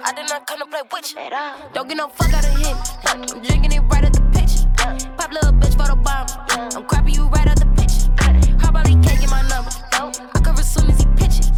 I 0.03 0.13
did 0.15 0.29
not 0.29 0.45
come 0.47 0.59
to 0.59 0.65
play 0.65 0.81
with 0.91 1.13
you. 1.13 1.29
Don't 1.73 1.87
get 1.87 1.97
no 1.97 2.09
fuck 2.09 2.33
out 2.33 2.45
of 2.45 2.57
here. 2.57 2.75
I'm 3.05 3.21
drinking 3.41 3.71
it 3.73 3.81
right 3.91 4.05
out 4.05 4.13
the 4.13 4.21
picture. 4.33 4.67
Pop 5.17 5.31
little 5.31 5.53
bitch 5.53 5.75
for 5.77 5.87
the 5.87 5.95
bomb. 5.95 6.27
I'm 6.75 6.83
crapping 6.87 7.15
you 7.15 7.27
right 7.27 7.47
out 7.47 7.59
the 7.59 7.67
picture. 7.77 8.11
How 8.59 8.71
he 8.83 8.95
can't 8.95 9.19
get 9.21 9.29
my 9.29 9.41
number. 9.47 9.71
I 9.91 10.39
cover 10.41 10.59
as 10.59 10.73
soon 10.73 10.89
as 10.89 10.99
he 10.99 11.05
pitches. 11.15 11.49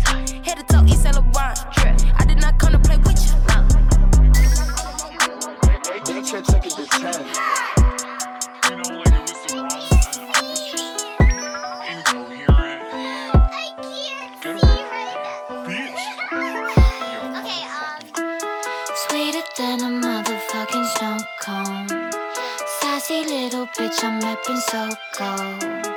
Head 0.45 0.57
to 0.57 0.63
toe, 0.63 0.85
East 0.85 1.05
LeBron. 1.05 1.55
I 2.19 2.25
did 2.25 2.39
not 2.39 2.59
come 2.59 2.73
to 2.73 2.79
play 2.79 2.97
with 2.97 3.19
you. 3.25 3.33
They 6.05 6.21
can't 6.21 6.45
take 6.45 6.65
it 6.65 6.73
to 6.73 6.85
10. 6.85 7.38
Looking 23.77 24.57
so 24.57 24.89
cold. 25.13 25.87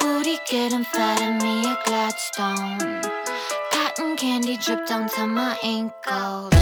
Booty 0.00 0.38
getting 0.50 0.84
fat 0.84 1.20
and 1.22 1.42
me 1.42 1.64
a 1.64 1.78
Gladstone. 1.84 3.00
Cotton 3.72 4.16
candy 4.16 4.56
dripped 4.56 4.90
onto 4.90 5.26
my 5.26 5.56
ankles. 5.62 6.52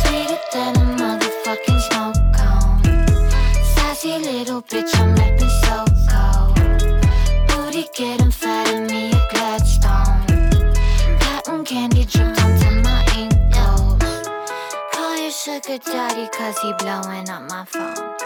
Sweeter 0.00 0.38
than 0.52 0.76
a 0.76 0.86
motherfucking 0.96 1.80
snow 1.88 2.12
cone. 2.32 2.82
Sassy 3.74 4.18
little 4.18 4.62
bitch, 4.62 4.94
I'm 4.98 5.16
acting 5.18 5.48
so 5.64 5.84
cold. 6.10 6.56
Booty 7.48 7.88
getting 7.94 8.30
fat 8.30 8.68
and 8.70 8.90
me 8.90 9.10
a 9.12 9.28
Gladstone. 9.32 10.22
Cotton 11.20 11.64
candy 11.64 12.04
dripped 12.04 12.42
onto 12.42 12.70
my 12.82 13.04
ankles. 13.14 14.28
Call 14.92 15.16
your 15.16 15.30
sugar 15.30 15.78
daddy 15.78 16.28
cause 16.32 16.58
he 16.60 16.72
blowing 16.78 17.28
up 17.28 17.42
my 17.50 17.64
phone. 17.66 18.16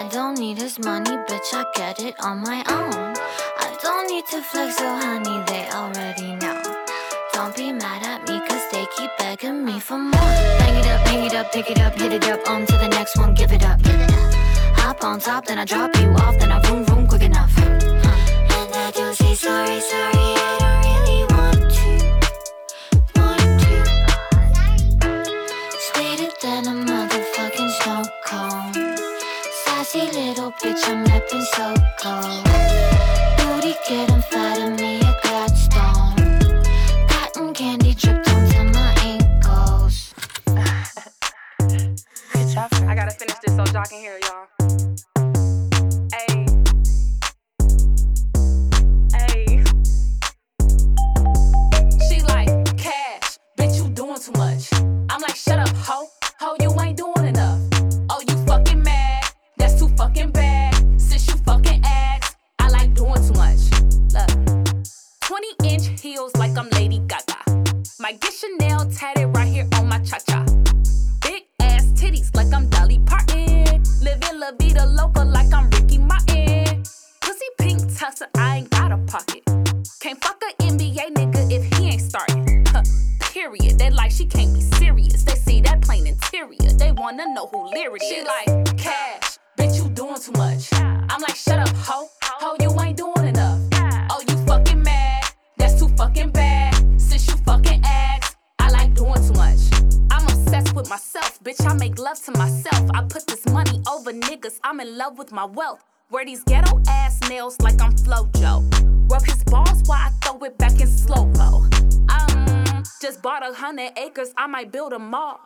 I 0.00 0.08
don't 0.08 0.38
need 0.38 0.56
his 0.56 0.78
money, 0.78 1.10
bitch, 1.28 1.52
I 1.52 1.66
get 1.74 2.00
it 2.00 2.18
on 2.20 2.40
my 2.40 2.64
own. 2.70 3.14
I 3.58 3.76
don't 3.82 4.06
need 4.10 4.24
to 4.28 4.40
flex, 4.40 4.78
so 4.78 4.88
honey, 4.96 5.44
they 5.46 5.68
already 5.68 6.36
know. 6.36 6.62
Don't 7.34 7.54
be 7.54 7.70
mad 7.70 8.02
at 8.02 8.26
me, 8.26 8.40
cause 8.48 8.62
they 8.72 8.86
keep 8.96 9.10
begging 9.18 9.62
me 9.62 9.78
for 9.78 9.98
more. 9.98 10.32
Bang 10.58 10.74
it 10.74 10.86
up, 10.86 11.06
hang 11.06 11.26
it 11.26 11.34
up, 11.34 11.52
pick 11.52 11.70
it 11.70 11.78
up, 11.80 11.94
hit 12.00 12.14
it 12.14 12.24
up, 12.24 12.40
on 12.48 12.64
to 12.64 12.72
the 12.78 12.88
next 12.88 13.18
one, 13.18 13.34
give 13.34 13.52
it 13.52 13.62
up. 13.62 13.82
Give 13.82 13.94
it 13.94 14.10
up. 14.10 14.32
Hop 14.78 15.04
on 15.04 15.20
top, 15.20 15.44
then 15.44 15.58
I 15.58 15.66
drop 15.66 15.94
you 16.00 16.08
off, 16.14 16.38
then 16.38 16.50
I 16.50 16.60
vroom 16.60 16.86
vroom 16.86 17.06
quick 17.06 17.22
enough. 17.22 17.52
And 17.58 18.74
I 18.74 18.90
do 18.92 19.12
say 19.12 19.34
sorry, 19.34 19.80
sorry, 19.80 20.34
I 20.40 20.56
don't 20.62 20.80
really 20.88 21.24
want 21.34 21.70
to. 21.76 21.90
Want 23.20 23.60
to. 23.64 23.76
Sweeter 25.78 26.32
than 26.40 26.64
a 26.68 26.74
motherfucking 26.88 27.70
snow 27.82 28.02
cone. 28.24 28.89
Sassy 29.90 30.12
little 30.12 30.52
bitch, 30.52 30.88
I'm 30.88 31.04
acting 31.06 31.40
so 31.40 31.74
cold. 31.98 32.44
Booty 33.38 33.74
getting 33.88 34.22
fat 34.22 34.58
and 34.58 34.80
me 34.80 35.00
a 35.00 35.20
Gladstone. 35.20 36.14
Cotton 37.08 37.52
candy 37.52 37.94
dripped 37.94 38.28
onto 38.28 38.62
my 38.72 38.94
ankles. 39.02 40.14
I 42.86 42.94
gotta 42.94 43.10
finish 43.10 43.34
this 43.44 43.56
so 43.56 43.64
y'all 43.72 43.84
can 43.84 43.98
hear 43.98 44.19
NBA 80.80 81.12
nigga 81.12 81.52
if 81.52 81.78
he 81.78 81.88
ain't 81.88 82.00
starting. 82.00 82.64
Huh, 82.68 82.82
period. 83.20 83.78
They 83.78 83.90
like 83.90 84.10
she 84.10 84.24
can't 84.24 84.54
be 84.54 84.62
serious. 84.62 85.24
They 85.24 85.34
see 85.34 85.60
that 85.60 85.82
plain 85.82 86.06
interior. 86.06 86.72
They 86.72 86.92
wanna 86.92 87.26
know 87.34 87.48
who 87.48 87.68
lyric 87.70 88.02
She 88.02 88.22
like 88.22 88.78
cash, 88.78 89.38
bitch, 89.58 89.76
you 89.76 89.90
doing 89.90 90.18
too 90.18 90.32
much. 90.32 90.72
I'm 90.72 91.20
like, 91.20 91.36
shut 91.36 91.58
up, 91.58 91.68
ho. 91.76 92.08
Ho, 92.22 92.56
you 92.60 92.70
ain't 92.80 92.96
doing 92.96 93.26
enough. 93.26 93.60
Oh, 94.10 94.22
you 94.26 94.36
fucking 94.46 94.82
mad? 94.82 95.24
That's 95.58 95.78
too 95.78 95.88
fucking 95.98 96.30
bad. 96.30 96.74
Since 96.98 97.28
you 97.28 97.36
fucking 97.44 97.82
asked, 97.84 98.36
I 98.58 98.70
like 98.70 98.94
doing 98.94 99.22
too 99.26 99.34
much. 99.34 99.60
I'm 100.10 100.24
obsessed 100.24 100.74
with 100.74 100.88
myself, 100.88 101.38
bitch. 101.44 101.62
I 101.68 101.74
make 101.74 101.98
love 101.98 102.22
to 102.24 102.32
myself. 102.38 102.90
I 102.94 103.02
put 103.02 103.26
this 103.26 103.44
money 103.50 103.82
over 103.86 104.14
niggas. 104.14 104.58
I'm 104.64 104.80
in 104.80 104.96
love 104.96 105.18
with 105.18 105.30
my 105.30 105.44
wealth. 105.44 105.84
Wear 106.10 106.24
these 106.24 106.42
ghetto 106.42 106.80
ass 106.88 107.20
nails 107.28 107.60
like 107.60 107.82
I'm 107.82 107.92
Flojo. 107.92 108.99
Rub 109.10 109.26
his 109.26 109.42
balls 109.42 109.82
while 109.86 109.98
I 109.98 110.10
throw 110.22 110.38
it 110.44 110.56
back 110.56 110.80
in 110.80 110.86
slow 110.86 111.26
mo. 111.26 111.66
Um, 112.10 112.84
just 113.02 113.20
bought 113.22 113.42
a 113.42 113.52
hundred 113.52 113.98
acres. 113.98 114.32
I 114.36 114.46
might 114.46 114.70
build 114.70 114.92
a 114.92 115.00
mall. 115.00 115.40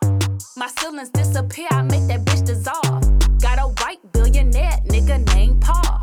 My 0.55 0.67
ceilings 0.77 1.09
disappear. 1.09 1.67
I 1.71 1.81
make 1.81 2.05
that 2.05 2.23
bitch 2.25 2.45
dissolve. 2.45 3.01
Got 3.41 3.57
a 3.57 3.73
white 3.81 3.99
billionaire 4.11 4.77
nigga 4.85 5.25
named 5.33 5.61
Paul. 5.61 5.99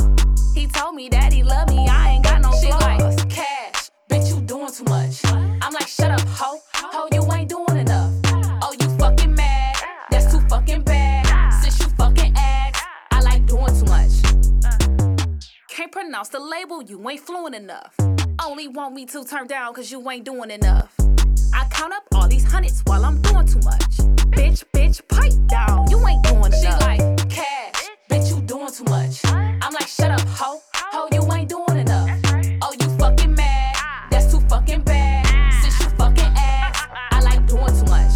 He 0.56 0.66
told 0.66 0.96
me 0.96 1.08
that 1.10 1.32
he 1.32 1.44
love 1.44 1.68
me. 1.68 1.86
I 1.88 2.14
ain't 2.14 2.24
got 2.24 2.42
no 2.42 2.50
flaws. 2.50 2.82
like 2.82 3.30
cash, 3.30 3.90
bitch. 4.10 4.28
You 4.34 4.40
doing 4.40 4.72
too 4.72 4.84
much. 4.84 5.24
I'm 5.26 5.72
like, 5.72 5.86
shut 5.86 6.10
up, 6.10 6.26
ho. 6.26 6.58
Ho, 6.74 7.08
you 7.12 7.32
ain't 7.32 7.48
doing 7.48 7.78
enough. 7.78 7.91
Pronounce 16.22 16.28
the 16.28 16.38
label, 16.38 16.82
you 16.82 17.10
ain't 17.10 17.20
fluent 17.20 17.54
enough. 17.54 17.94
Only 18.44 18.68
want 18.68 18.94
me 18.94 19.06
to 19.06 19.24
turn 19.24 19.46
down 19.46 19.74
cause 19.74 19.90
you 19.90 20.08
ain't 20.08 20.24
doing 20.24 20.50
enough. 20.50 20.94
I 21.52 21.66
count 21.70 21.92
up 21.92 22.04
all 22.14 22.28
these 22.28 22.44
hundreds 22.44 22.80
while 22.86 23.04
I'm 23.04 23.20
doing 23.22 23.46
too 23.46 23.60
much. 23.64 23.96
Bitch, 24.30 24.62
bitch, 24.72 25.00
pipe 25.08 25.32
down, 25.48 25.90
you 25.90 25.98
ain't 26.06 26.22
doing 26.22 26.52
enough. 26.52 26.60
She 26.60 26.86
like, 26.86 27.28
cash, 27.28 27.88
bitch, 28.08 28.30
you 28.30 28.40
doing 28.42 28.70
too 28.70 28.84
much. 28.84 29.20
I'm 29.24 29.72
like, 29.72 29.88
shut 29.88 30.10
up, 30.10 30.20
ho. 30.28 30.60
Ho, 30.74 31.08
you 31.12 31.32
ain't 31.32 31.48
doing 31.48 31.78
enough. 31.78 32.08
Oh, 32.62 32.72
you 32.80 32.88
fucking 32.98 33.34
mad? 33.34 33.74
That's 34.10 34.30
too 34.30 34.40
fucking 34.48 34.82
bad. 34.82 35.26
Since 35.62 35.80
you 35.80 35.88
fucking 35.96 36.32
ass, 36.36 36.86
I 37.10 37.20
like 37.20 37.46
doing 37.48 37.66
too 37.66 37.86
much. 37.86 38.12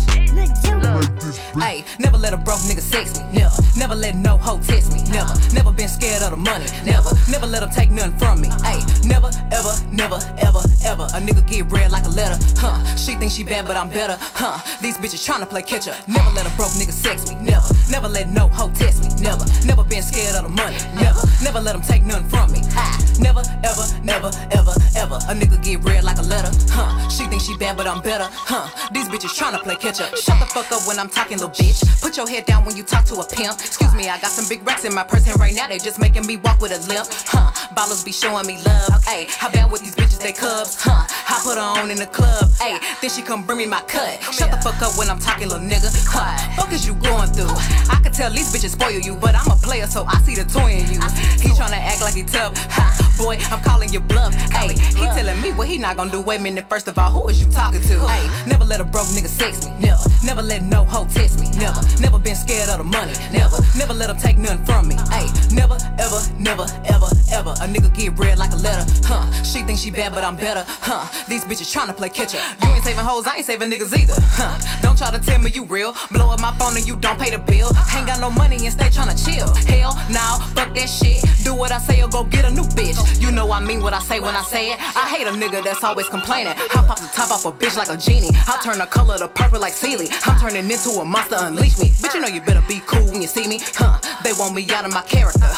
Hey, 1.56 1.84
never 1.98 2.18
let 2.18 2.34
a 2.34 2.36
broke 2.36 2.60
nigga 2.68 2.80
sex 2.80 3.18
me. 3.18 3.24
Never, 3.32 3.45
never 3.76 3.94
let 3.94 4.14
no 4.16 4.36
hoe 4.38 4.58
test 4.58 4.92
me. 4.92 5.02
Never, 5.10 5.34
never 5.52 5.72
been 5.72 5.88
scared 5.88 6.22
of 6.22 6.30
the 6.30 6.36
money. 6.36 6.66
Never, 6.84 7.10
never 7.30 7.46
let 7.46 7.60
them 7.60 7.70
take 7.70 7.90
nothing 7.90 8.18
from 8.18 8.40
me. 8.40 8.48
Ayy, 8.48 8.82
never, 9.04 9.30
ever, 9.52 9.74
never, 9.92 10.18
ever, 10.38 10.45
ever. 10.86 11.04
A 11.14 11.20
nigga 11.20 11.46
get 11.46 11.70
red 11.70 11.90
like 11.90 12.06
a 12.06 12.08
letter. 12.08 12.38
Huh, 12.56 12.78
she 12.96 13.14
thinks 13.16 13.34
she 13.34 13.44
bad, 13.44 13.66
but 13.66 13.76
I'm 13.76 13.90
better. 13.90 14.16
Huh, 14.18 14.58
these 14.80 14.96
bitches 14.96 15.22
tryna 15.26 15.48
play 15.48 15.62
catch 15.62 15.88
up. 15.88 15.96
Never 16.08 16.30
let 16.30 16.46
a 16.46 16.56
broke 16.56 16.72
nigga 16.78 16.92
sex 16.92 17.28
me. 17.28 17.34
Never, 17.42 17.66
never 17.90 18.08
let 18.08 18.28
no 18.30 18.48
hoe 18.48 18.70
test 18.70 19.02
me. 19.02 19.10
Never, 19.20 19.44
never 19.66 19.84
been 19.84 20.02
scared 20.02 20.36
of 20.36 20.44
the 20.44 20.48
money. 20.48 20.78
Never, 20.94 21.20
never 21.42 21.60
let 21.60 21.74
them 21.74 21.82
take 21.82 22.04
nothing 22.04 22.28
from 22.28 22.52
me. 22.52 22.60
Ah, 22.78 22.96
never, 23.18 23.42
ever, 23.64 23.84
never, 24.02 24.30
ever, 24.52 24.74
ever. 24.96 25.18
A 25.28 25.34
nigga 25.34 25.62
get 25.62 25.82
red 25.84 26.04
like 26.04 26.18
a 26.18 26.22
letter. 26.22 26.50
Huh, 26.70 27.08
she 27.08 27.26
thinks 27.26 27.44
she 27.44 27.56
bad, 27.58 27.76
but 27.76 27.86
I'm 27.86 28.00
better. 28.00 28.28
Huh, 28.30 28.70
these 28.92 29.08
bitches 29.08 29.34
tryna 29.34 29.62
play 29.62 29.76
catch 29.76 30.00
up. 30.00 30.16
Shut 30.16 30.38
the 30.38 30.46
fuck 30.46 30.70
up 30.70 30.86
when 30.86 30.98
I'm 30.98 31.08
talking, 31.08 31.38
little 31.38 31.50
bitch. 31.50 31.82
Put 32.00 32.16
your 32.16 32.28
head 32.28 32.46
down 32.46 32.64
when 32.64 32.76
you 32.76 32.84
talk 32.84 33.04
to 33.06 33.16
a 33.16 33.26
pimp. 33.26 33.58
Excuse 33.58 33.94
me, 33.94 34.08
I 34.08 34.20
got 34.20 34.30
some 34.30 34.48
big 34.48 34.64
racks 34.66 34.84
in 34.84 34.94
my 34.94 35.02
purse, 35.02 35.26
and 35.26 35.38
right 35.40 35.54
now 35.54 35.66
they 35.66 35.78
just 35.78 35.98
making 35.98 36.26
me 36.26 36.36
walk 36.36 36.60
with 36.60 36.72
a 36.72 36.80
limp. 36.86 37.08
Huh, 37.26 37.50
ballers 37.74 38.04
be 38.04 38.12
showing 38.12 38.46
me 38.46 38.56
love. 38.62 39.02
Ayy, 39.10 39.26
how 39.34 39.50
bad 39.50 39.70
with 39.70 39.82
these 39.82 39.96
bitches, 39.96 40.20
they 40.20 40.32
cubs. 40.32 40.75
Huh, 40.78 41.15
I 41.36 41.42
put 41.44 41.58
her 41.60 41.82
on 41.84 41.90
in 41.90 41.98
the 41.98 42.06
club. 42.06 42.48
Ayy, 42.64 42.80
then 43.00 43.10
she 43.10 43.20
come 43.20 43.44
bring 43.44 43.58
me 43.58 43.66
my 43.66 43.82
cut. 43.82 44.22
Shut 44.32 44.50
the 44.50 44.56
fuck 44.56 44.80
up 44.80 44.96
when 44.96 45.10
I'm 45.10 45.18
talking, 45.18 45.48
little 45.48 45.60
nigga. 45.60 45.92
Huh, 46.08 46.32
fuck 46.56 46.72
is 46.72 46.86
you 46.86 46.94
going 46.94 47.28
through? 47.36 47.52
I 47.92 48.00
can 48.00 48.12
tell 48.12 48.32
these 48.32 48.48
bitches 48.48 48.72
spoil 48.72 48.98
you, 48.98 49.16
but 49.16 49.34
I'm 49.36 49.50
a 49.52 49.56
player, 49.60 49.86
so 49.86 50.06
I 50.08 50.16
see 50.22 50.34
the 50.34 50.48
toy 50.48 50.80
in 50.80 50.88
you. 50.88 51.00
He 51.36 51.52
tryna 51.52 51.76
act 51.76 52.00
like 52.00 52.14
he 52.14 52.22
tough. 52.22 52.56
Ha, 52.72 52.88
boy, 53.20 53.36
I'm 53.52 53.60
calling 53.60 53.92
your 53.92 54.00
bluff. 54.00 54.32
Ayy, 54.56 54.80
he 54.96 55.04
telling 55.12 55.40
me 55.42 55.52
what 55.52 55.68
he 55.68 55.76
not 55.76 55.98
gonna 55.98 56.10
do. 56.10 56.22
Wait 56.22 56.40
a 56.40 56.42
minute, 56.42 56.70
first 56.70 56.88
of 56.88 56.96
all, 56.98 57.10
who 57.10 57.28
is 57.28 57.38
you 57.38 57.50
talking 57.52 57.82
to? 57.82 57.96
Ayy, 58.08 58.46
never 58.46 58.64
let 58.64 58.80
a 58.80 58.84
broke 58.84 59.08
nigga 59.08 59.28
sex 59.28 59.66
me. 59.66 59.72
Never, 59.78 60.00
never 60.24 60.40
let 60.40 60.62
no 60.62 60.84
hoe 60.84 61.04
test 61.04 61.38
me. 61.38 61.50
Never, 61.58 61.80
never 62.00 62.18
been 62.18 62.34
scared 62.34 62.70
of 62.70 62.78
the 62.78 62.84
money. 62.84 63.12
Never, 63.30 63.60
never 63.76 63.92
let 63.92 64.08
them 64.08 64.16
take 64.16 64.38
nothing 64.38 64.64
from 64.64 64.88
me. 64.88 64.96
Ayy, 65.12 65.28
never, 65.52 65.76
ever, 66.00 66.20
never, 66.40 66.64
ever, 66.88 67.08
ever. 67.30 67.52
A 67.60 67.68
nigga 67.68 67.92
get 67.94 68.18
red 68.18 68.38
like 68.38 68.52
a 68.52 68.56
letter. 68.56 68.90
Huh, 69.04 69.30
she 69.42 69.60
thinks 69.64 69.82
she 69.82 69.90
bad, 69.90 70.14
but 70.14 70.24
I'm 70.24 70.36
better. 70.36 70.64
Huh, 70.66 71.04
these 71.28 71.44
bitches 71.44 71.74
tryna 71.74 71.96
play 71.96 72.08
catch 72.08 72.34
up. 72.34 72.42
You 72.62 72.68
ain't 72.74 72.84
saving 72.84 73.04
hoes, 73.04 73.26
I 73.26 73.36
ain't 73.36 73.46
saving 73.46 73.70
niggas 73.70 73.96
either. 73.98 74.14
Huh, 74.38 74.54
don't 74.82 74.96
try 74.96 75.10
to 75.10 75.18
tell 75.18 75.40
me 75.40 75.50
you 75.50 75.64
real. 75.64 75.94
Blow 76.10 76.30
up 76.30 76.40
my 76.40 76.52
phone 76.58 76.76
and 76.76 76.86
you 76.86 76.96
don't 76.96 77.18
pay 77.18 77.30
the 77.30 77.38
bill. 77.38 77.70
Ain't 77.96 78.06
got 78.06 78.20
no 78.20 78.30
money 78.30 78.56
and 78.56 78.72
stay 78.72 78.88
tryna 78.88 79.16
chill. 79.18 79.48
Hell, 79.66 79.94
now, 80.10 80.38
fuck 80.54 80.74
that 80.74 80.88
shit. 80.88 81.22
Do 81.44 81.54
what 81.54 81.72
I 81.72 81.78
say 81.78 82.02
or 82.02 82.08
go 82.08 82.24
get 82.24 82.44
a 82.44 82.50
new 82.50 82.64
bitch. 82.78 82.98
You 83.20 83.30
know 83.30 83.50
I 83.50 83.60
mean 83.60 83.82
what 83.82 83.92
I 83.92 84.00
say 84.00 84.20
when 84.20 84.34
I 84.34 84.42
say 84.42 84.72
it. 84.72 84.78
I 84.80 85.08
hate 85.08 85.26
a 85.26 85.30
nigga 85.30 85.62
that's 85.64 85.82
always 85.82 86.08
complaining. 86.08 86.54
I 86.56 86.84
pop 86.86 86.98
the 86.98 87.10
top 87.12 87.30
off 87.30 87.44
a 87.44 87.52
bitch 87.52 87.76
like 87.76 87.88
a 87.88 87.96
genie. 87.96 88.30
I'll 88.46 88.62
turn 88.62 88.78
the 88.78 88.86
color 88.86 89.18
to 89.18 89.28
purple 89.28 89.60
like 89.60 89.72
Celie. 89.72 90.08
I'm 90.24 90.38
turning 90.40 90.70
into 90.70 90.90
a 90.90 91.04
monster, 91.04 91.36
unleash 91.38 91.78
me. 91.78 91.90
Bitch, 92.02 92.14
you 92.14 92.20
know 92.20 92.28
you 92.28 92.40
better 92.40 92.62
be 92.68 92.80
cool 92.86 93.04
when 93.06 93.22
you 93.22 93.28
see 93.28 93.48
me. 93.48 93.58
Huh, 93.74 93.98
they 94.22 94.32
want 94.32 94.54
me 94.54 94.66
out 94.70 94.84
of 94.84 94.92
my 94.92 95.02
character. 95.02 95.50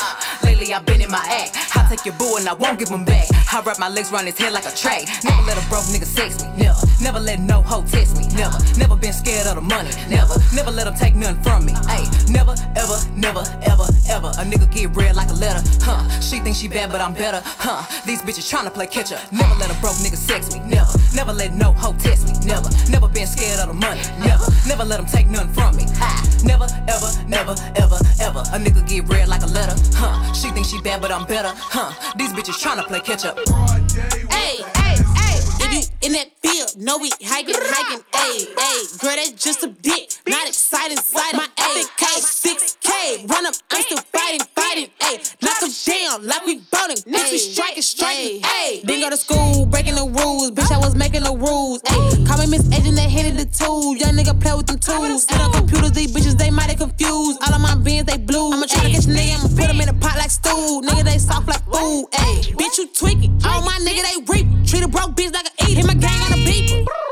Lately 0.44 0.72
I've 0.72 0.86
been 0.86 1.00
in 1.00 1.10
my 1.10 1.24
act. 1.28 1.76
I'll 1.76 1.88
take 1.88 2.04
your 2.04 2.14
boo 2.14 2.36
and 2.38 2.48
I 2.48 2.54
won't 2.54 2.78
give 2.78 2.88
them 2.88 3.04
back. 3.04 3.28
I 3.50 3.62
wrap 3.62 3.78
my 3.78 3.88
legs 3.88 4.12
around 4.12 4.26
his 4.26 4.36
head 4.36 4.52
like 4.52 4.66
a 4.66 4.74
tray. 4.76 5.06
Never 5.24 5.42
let 5.42 5.56
a 5.56 5.68
broke 5.68 5.88
nigga 5.88 6.04
sex 6.04 6.44
me. 6.44 6.50
Never. 6.56 6.80
Never 7.00 7.18
let 7.18 7.40
no 7.40 7.62
hoe 7.62 7.82
test 7.82 8.18
me. 8.18 8.28
Never. 8.36 8.58
Never 8.76 8.94
been 8.94 9.12
scared 9.14 9.46
of 9.46 9.54
the 9.54 9.62
money. 9.62 9.88
Never. 10.10 10.34
Never 10.54 10.70
let 10.70 10.86
him 10.86 10.94
take 10.94 11.14
nothing 11.14 11.42
from 11.42 11.64
me. 11.64 11.72
Hey, 11.88 12.04
never, 12.30 12.52
ever, 12.76 12.98
never, 13.16 13.40
ever, 13.64 13.88
ever. 14.10 14.28
A 14.36 14.44
nigga 14.44 14.70
get 14.70 14.94
red 14.94 15.16
like 15.16 15.30
a 15.30 15.32
letter. 15.32 15.62
Huh. 15.80 16.04
She 16.20 16.40
thinks 16.40 16.58
she 16.58 16.68
bad, 16.68 16.92
but 16.92 17.00
I'm 17.00 17.14
better. 17.14 17.40
Huh. 17.42 17.88
These 18.04 18.20
bitches 18.20 18.52
tryna 18.52 18.72
play 18.74 18.86
catch 18.86 19.12
up. 19.12 19.32
Never 19.32 19.54
let 19.54 19.70
a 19.70 19.80
broke 19.80 19.96
nigga 20.04 20.16
sex 20.16 20.52
me. 20.52 20.60
Never. 20.60 20.92
Never 21.14 21.32
let 21.32 21.54
no 21.54 21.72
hoe 21.72 21.94
test 21.94 22.28
me. 22.28 22.34
Never. 22.46 22.68
Never 22.90 23.08
been 23.08 23.26
scared 23.26 23.60
of 23.60 23.68
the 23.68 23.74
money. 23.74 24.02
Never. 24.20 24.44
Never 24.68 24.84
let 24.84 25.00
him 25.00 25.06
take 25.06 25.26
nothing 25.26 25.54
from 25.54 25.74
me. 25.74 25.86
Ah. 25.96 26.20
Never, 26.44 26.66
ever, 26.86 27.10
never, 27.26 27.54
ever, 27.76 27.98
ever. 28.20 28.40
A 28.52 28.58
nigga 28.60 28.86
get 28.86 29.08
red 29.08 29.26
like 29.28 29.42
a 29.42 29.46
letter. 29.46 29.74
Huh. 29.94 30.32
She 30.34 30.50
thinks 30.50 30.68
she 30.68 30.80
bad, 30.82 31.00
but 31.00 31.10
I'm 31.10 31.24
better. 31.24 31.52
Huh. 31.54 31.90
These 32.16 32.32
bitches 32.32 32.62
tryna 32.62 32.86
play 32.86 33.00
catch 33.00 33.24
up. 33.24 33.37
Hey, 33.38 34.58
hey, 34.76 34.96
hey. 35.14 35.38
If 35.60 35.72
you 35.72 35.82
in 36.08 36.12
that 36.12 36.30
field, 36.42 36.76
know 36.76 36.98
we 36.98 37.10
hiking, 37.22 37.54
hiking. 37.56 38.04
Hey, 38.14 38.46
hey. 38.56 38.98
Girl, 38.98 39.14
that's 39.14 39.32
just 39.32 39.62
a 39.62 39.68
dick. 39.68 40.12
Not 40.26 40.48
exciting, 40.48 40.96
slide 40.96 41.34
my 41.34 41.46
epic 41.56 41.86
6K. 41.98 42.37
Run 43.28 43.44
up, 43.44 43.54
I'm 43.70 43.82
still 43.82 43.98
fighting, 43.98 44.40
fighting. 44.56 44.88
Hey, 45.02 45.20
knock 45.42 45.60
them 45.60 45.70
down 45.84 46.26
like 46.26 46.46
we 46.46 46.64
boning. 46.72 46.96
Bitch, 46.96 47.30
we 47.30 47.36
striking, 47.36 47.82
striking. 47.82 48.40
Hey, 48.40 48.80
didn't 48.80 49.02
go 49.02 49.10
to 49.10 49.18
school, 49.18 49.66
breaking 49.66 49.96
the 49.96 50.08
rules. 50.08 50.52
Bitch, 50.52 50.72
I 50.72 50.78
was 50.78 50.94
making 50.94 51.24
the 51.24 51.36
rules. 51.36 51.82
Hey, 51.86 52.24
call 52.24 52.38
me 52.38 52.46
Miss 52.48 52.64
Agent, 52.72 52.96
they 52.96 53.08
hated 53.08 53.36
the 53.36 53.44
tool. 53.44 53.94
Young 53.96 54.14
nigga 54.16 54.32
play 54.40 54.54
with 54.54 54.66
them 54.66 54.78
tools. 54.78 55.26
And 55.28 55.42
on 55.42 55.52
computers, 55.52 55.92
these 55.92 56.10
bitches, 56.10 56.38
they 56.38 56.50
mighty 56.50 56.74
confused. 56.74 57.38
All 57.44 57.52
of 57.52 57.60
my 57.60 57.74
bins, 57.76 58.06
they 58.06 58.16
blue. 58.16 58.50
I'ma 58.50 58.64
try 58.64 58.84
to 58.84 58.90
catch 58.96 59.04
a 59.04 59.12
nigga, 59.12 59.44
I'ma 59.44 59.48
put 59.60 59.68
him 59.68 59.80
in 59.82 59.88
a 59.90 59.94
pot 59.94 60.16
like 60.16 60.30
stew. 60.30 60.80
Nigga, 60.88 61.04
they 61.04 61.18
soft 61.18 61.48
like 61.48 61.64
food. 61.68 62.08
Hey, 62.14 62.56
bitch, 62.56 62.78
you 62.78 62.88
tweaking. 62.96 63.32
All 63.44 63.60
oh, 63.60 63.64
my 63.64 63.76
nigga, 63.84 64.08
they 64.08 64.32
reap. 64.32 64.46
Treat 64.64 64.84
a 64.84 64.88
broke 64.88 65.12
bitch 65.12 65.34
like 65.34 65.52
a 65.52 65.68
eat. 65.68 65.76
Hit 65.76 65.86
my 65.86 65.94
gang 65.94 66.16
on 66.24 66.30
the 66.32 66.40
beeper. 66.48 67.07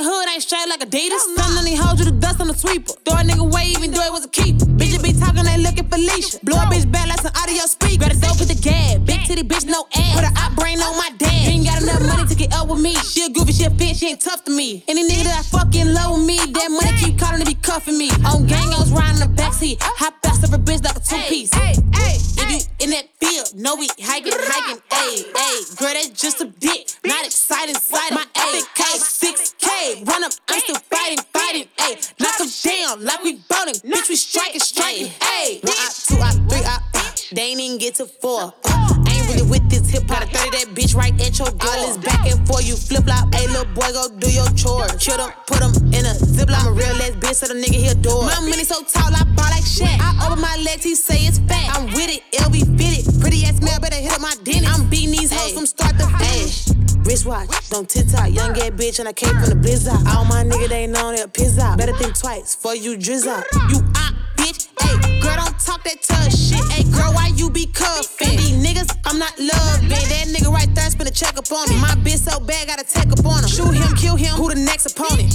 Ain't 0.00 0.08
hood, 0.08 0.28
ain't 0.32 0.42
straight 0.42 0.66
like 0.66 0.82
a 0.82 0.86
Adidas. 0.86 1.20
Son 1.36 1.58
only 1.58 1.74
hold 1.74 1.98
you 1.98 2.06
the 2.06 2.16
dust 2.16 2.40
on 2.40 2.48
the 2.48 2.54
sweeper. 2.54 2.92
Throw 3.04 3.20
a 3.20 3.22
nigga 3.22 3.44
away, 3.44 3.68
even 3.76 3.90
though 3.90 4.00
it 4.00 4.10
was 4.10 4.24
a 4.24 4.30
keeper. 4.32 4.64
Bitches 4.64 5.02
be 5.04 5.12
talking, 5.12 5.44
they 5.44 5.58
looking 5.58 5.84
Felicia. 5.92 6.40
Blow 6.42 6.56
a 6.56 6.64
bitch 6.72 6.90
back 6.90 7.06
like 7.06 7.20
some 7.20 7.36
audio 7.36 7.68
speaker. 7.68 8.08
A 8.08 8.16
dope 8.16 8.40
with 8.40 8.48
the 8.48 8.56
gas. 8.56 8.96
Big 9.04 9.20
titty 9.28 9.44
bitch, 9.44 9.66
no 9.66 9.84
ass. 9.92 10.16
Put 10.16 10.24
a 10.24 10.32
op 10.40 10.56
brain 10.56 10.80
on 10.80 10.96
my 10.96 11.10
dad. 11.18 11.44
Ain't 11.52 11.66
got 11.68 11.82
enough 11.82 12.00
money 12.00 12.24
to 12.24 12.34
get 12.34 12.48
up 12.54 12.68
with 12.68 12.80
me. 12.80 12.94
She 13.12 13.26
a 13.26 13.28
goofy, 13.28 13.52
she 13.52 13.64
a 13.64 13.68
bitch, 13.68 14.00
she 14.00 14.08
ain't 14.08 14.22
tough 14.22 14.42
to 14.44 14.50
me. 14.50 14.84
Any 14.88 15.04
nigga 15.04 15.24
that 15.36 15.44
fucking 15.52 15.92
low 15.92 16.16
with 16.16 16.24
me, 16.24 16.38
that 16.38 16.70
money 16.72 16.96
keep 16.96 17.18
calling 17.20 17.44
to 17.44 17.46
be 17.46 17.60
cuffing 17.60 17.98
me. 17.98 18.08
On 18.24 18.46
gang, 18.46 18.72
I 18.72 18.80
was 18.80 18.92
riding 18.92 19.20
the 19.20 19.28
backseat. 19.36 19.76
Hop 20.00 20.14
fast 20.24 20.44
of 20.44 20.54
a 20.54 20.58
bitch 20.58 20.80
like 20.80 20.96
a 20.96 21.00
two 21.04 21.20
piece. 21.28 21.52
Hey, 21.52 21.76
hey, 21.92 22.16
if 22.40 22.48
you 22.48 22.60
in 22.80 22.88
that 22.96 23.04
know 23.54 23.76
we 23.76 23.88
hiking, 24.00 24.32
hiking. 24.34 24.82
Ayy, 24.90 25.32
ayy, 25.32 25.78
girl, 25.78 25.92
that's 25.92 26.08
just 26.08 26.40
a 26.40 26.46
dick. 26.46 26.88
Not 27.04 27.24
exciting, 27.26 27.74
sliding. 27.74 28.16
My 28.16 28.26
epic 28.34 28.64
K, 28.74 28.84
6K. 28.98 30.06
Run 30.06 30.24
up, 30.24 30.32
I'm 30.48 30.60
still 30.60 30.76
fighting, 30.76 31.24
fighting. 31.32 31.68
Ayy, 31.78 32.12
knock 32.20 32.38
them 32.38 32.48
down 32.62 33.04
like 33.04 33.22
we 33.22 33.32
boning. 33.48 33.74
Bitch, 33.74 34.08
we 34.08 34.16
striking, 34.16 34.60
striking. 34.60 35.06
Ayy, 35.06 35.62
one 36.18 36.32
two 36.32 36.48
three 36.48 36.64
out. 36.64 36.80
They 37.32 37.42
ain't 37.42 37.60
even 37.60 37.78
get 37.78 37.94
to 37.96 38.06
four. 38.06 38.52
Uh, 38.64 39.04
I 39.06 39.14
ain't 39.14 39.28
really 39.28 39.48
with 39.48 39.70
this 39.70 39.88
hip 39.88 40.02
hop. 40.10 40.26
30 40.26 40.50
that 40.50 40.74
bitch 40.74 40.96
right 40.96 41.14
at 41.22 41.38
your 41.38 41.46
door. 41.46 41.70
All 41.70 41.86
this 41.86 41.96
back 41.98 42.26
and 42.26 42.44
forth, 42.44 42.66
you 42.66 42.74
flip 42.74 43.04
flop. 43.04 43.32
Hey, 43.32 43.46
little 43.46 43.66
boy, 43.66 43.86
go 43.92 44.08
do 44.18 44.32
your 44.32 44.50
chores. 44.58 44.90
Chill 44.98 45.16
them, 45.16 45.30
put 45.46 45.60
them 45.60 45.70
in 45.94 46.02
a 46.10 46.14
ziploc. 46.18 46.58
I'm 46.58 46.68
a 46.68 46.72
real 46.72 46.90
ass 47.06 47.14
bitch, 47.22 47.34
so 47.38 47.46
the 47.46 47.54
nigga 47.54 47.78
he 47.78 47.86
adore. 47.86 48.26
My 48.26 48.40
money 48.40 48.64
so 48.64 48.82
tall, 48.82 49.14
I 49.14 49.22
ball 49.38 49.46
like 49.46 49.64
shit. 49.64 49.86
I 49.86 50.26
open 50.26 50.42
my 50.42 50.56
legs, 50.66 50.82
he 50.82 50.96
say 50.96 51.22
it's 51.22 51.38
fat. 51.38 51.70
I'm 51.78 51.86
with 51.94 52.10
it, 52.10 52.26
LV 52.34 52.76
fitted. 52.76 53.20
Pretty 53.20 53.44
ass 53.44 53.58
smell, 53.58 53.78
better 53.78 53.94
hit 53.94 54.10
up 54.10 54.20
my 54.20 54.34
dentist. 54.42 54.66
I'm 54.66 54.90
beating 54.90 55.12
these 55.12 55.32
hoes 55.32 55.52
from 55.52 55.66
start 55.66 55.98
to 55.98 56.06
finish 56.18 56.79
wristwatch. 57.04 57.70
Don't 57.70 57.88
tit 57.88 58.08
TikTok, 58.08 58.32
young 58.32 58.52
gay 58.52 58.70
bitch, 58.70 58.98
and 58.98 59.08
I 59.08 59.12
came 59.12 59.34
from 59.34 59.48
the 59.48 59.56
blizzard. 59.56 59.94
All 60.08 60.24
my 60.24 60.44
niggas 60.44 60.68
they 60.68 60.84
ain't 60.84 60.96
on 60.96 61.14
that 61.16 61.32
piss 61.32 61.58
out. 61.58 61.78
Better 61.78 61.96
think 61.96 62.18
twice 62.18 62.54
for 62.54 62.74
you 62.74 62.96
drizzle. 62.96 63.42
You 63.68 63.78
op, 63.96 64.14
bitch. 64.36 64.68
Hey, 64.80 65.20
girl, 65.20 65.36
don't 65.36 65.58
talk 65.58 65.82
that 65.84 66.02
tough 66.02 66.32
shit. 66.32 66.64
Hey, 66.72 66.84
girl, 66.90 67.12
why 67.12 67.32
you 67.34 67.50
be 67.50 67.66
cuffin'? 67.66 68.36
These 68.36 68.58
niggas, 68.64 68.96
I'm 69.06 69.18
not 69.18 69.38
loving. 69.38 69.88
That 69.88 70.28
nigga 70.28 70.52
right 70.52 70.72
there 70.74 70.90
spin 70.90 71.06
a 71.06 71.10
check 71.10 71.36
up 71.36 71.50
on 71.52 71.68
me. 71.68 71.80
My 71.80 71.94
bitch 72.02 72.18
so 72.18 72.40
bad, 72.40 72.68
gotta 72.68 72.84
take 72.84 73.12
up 73.12 73.24
on 73.24 73.42
him. 73.42 73.48
Shoot 73.48 73.74
him, 73.74 73.94
kill 73.96 74.16
him. 74.16 74.34
Who 74.36 74.48
the 74.48 74.60
next 74.60 74.86
opponent? 74.86 75.32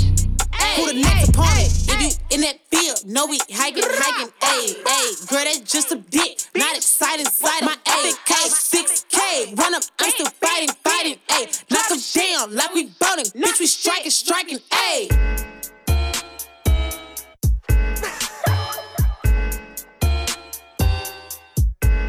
Who 0.75 0.87
the 0.87 1.01
next 1.01 1.29
opponent? 1.29 1.71
If 1.87 2.01
you 2.01 2.09
in 2.35 2.41
that 2.41 2.59
field, 2.71 3.03
no 3.05 3.25
we 3.27 3.39
hiking, 3.51 3.83
hiking. 3.85 4.31
Hey, 4.41 4.75
hey, 4.75 5.07
girl, 5.27 5.43
that's 5.43 5.59
just 5.59 5.91
a 5.91 5.95
dick. 5.95 6.41
Not 6.55 6.75
exciting, 6.75 7.25
sliding. 7.25 7.67
My 7.67 7.77
epic 7.85 8.15
K6 8.25 9.05
Ayy, 9.35 9.57
run 9.57 9.75
up, 9.75 9.83
I'm 9.99 10.11
still 10.11 10.27
fighting, 10.27 10.69
fighting. 10.81 11.17
Ayy, 11.27 11.69
knock 11.69 11.89
them 11.89 11.99
down 12.13 12.55
like 12.55 12.73
we 12.73 12.85
boning. 12.85 13.25
Bitch, 13.25 13.59
we 13.59 13.67
striking, 13.67 14.09
striking. 14.09 14.59
Ayy. 14.71 15.09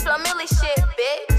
Flamilly 0.03 0.47
shit, 0.47 0.79
bitch. 0.97 1.36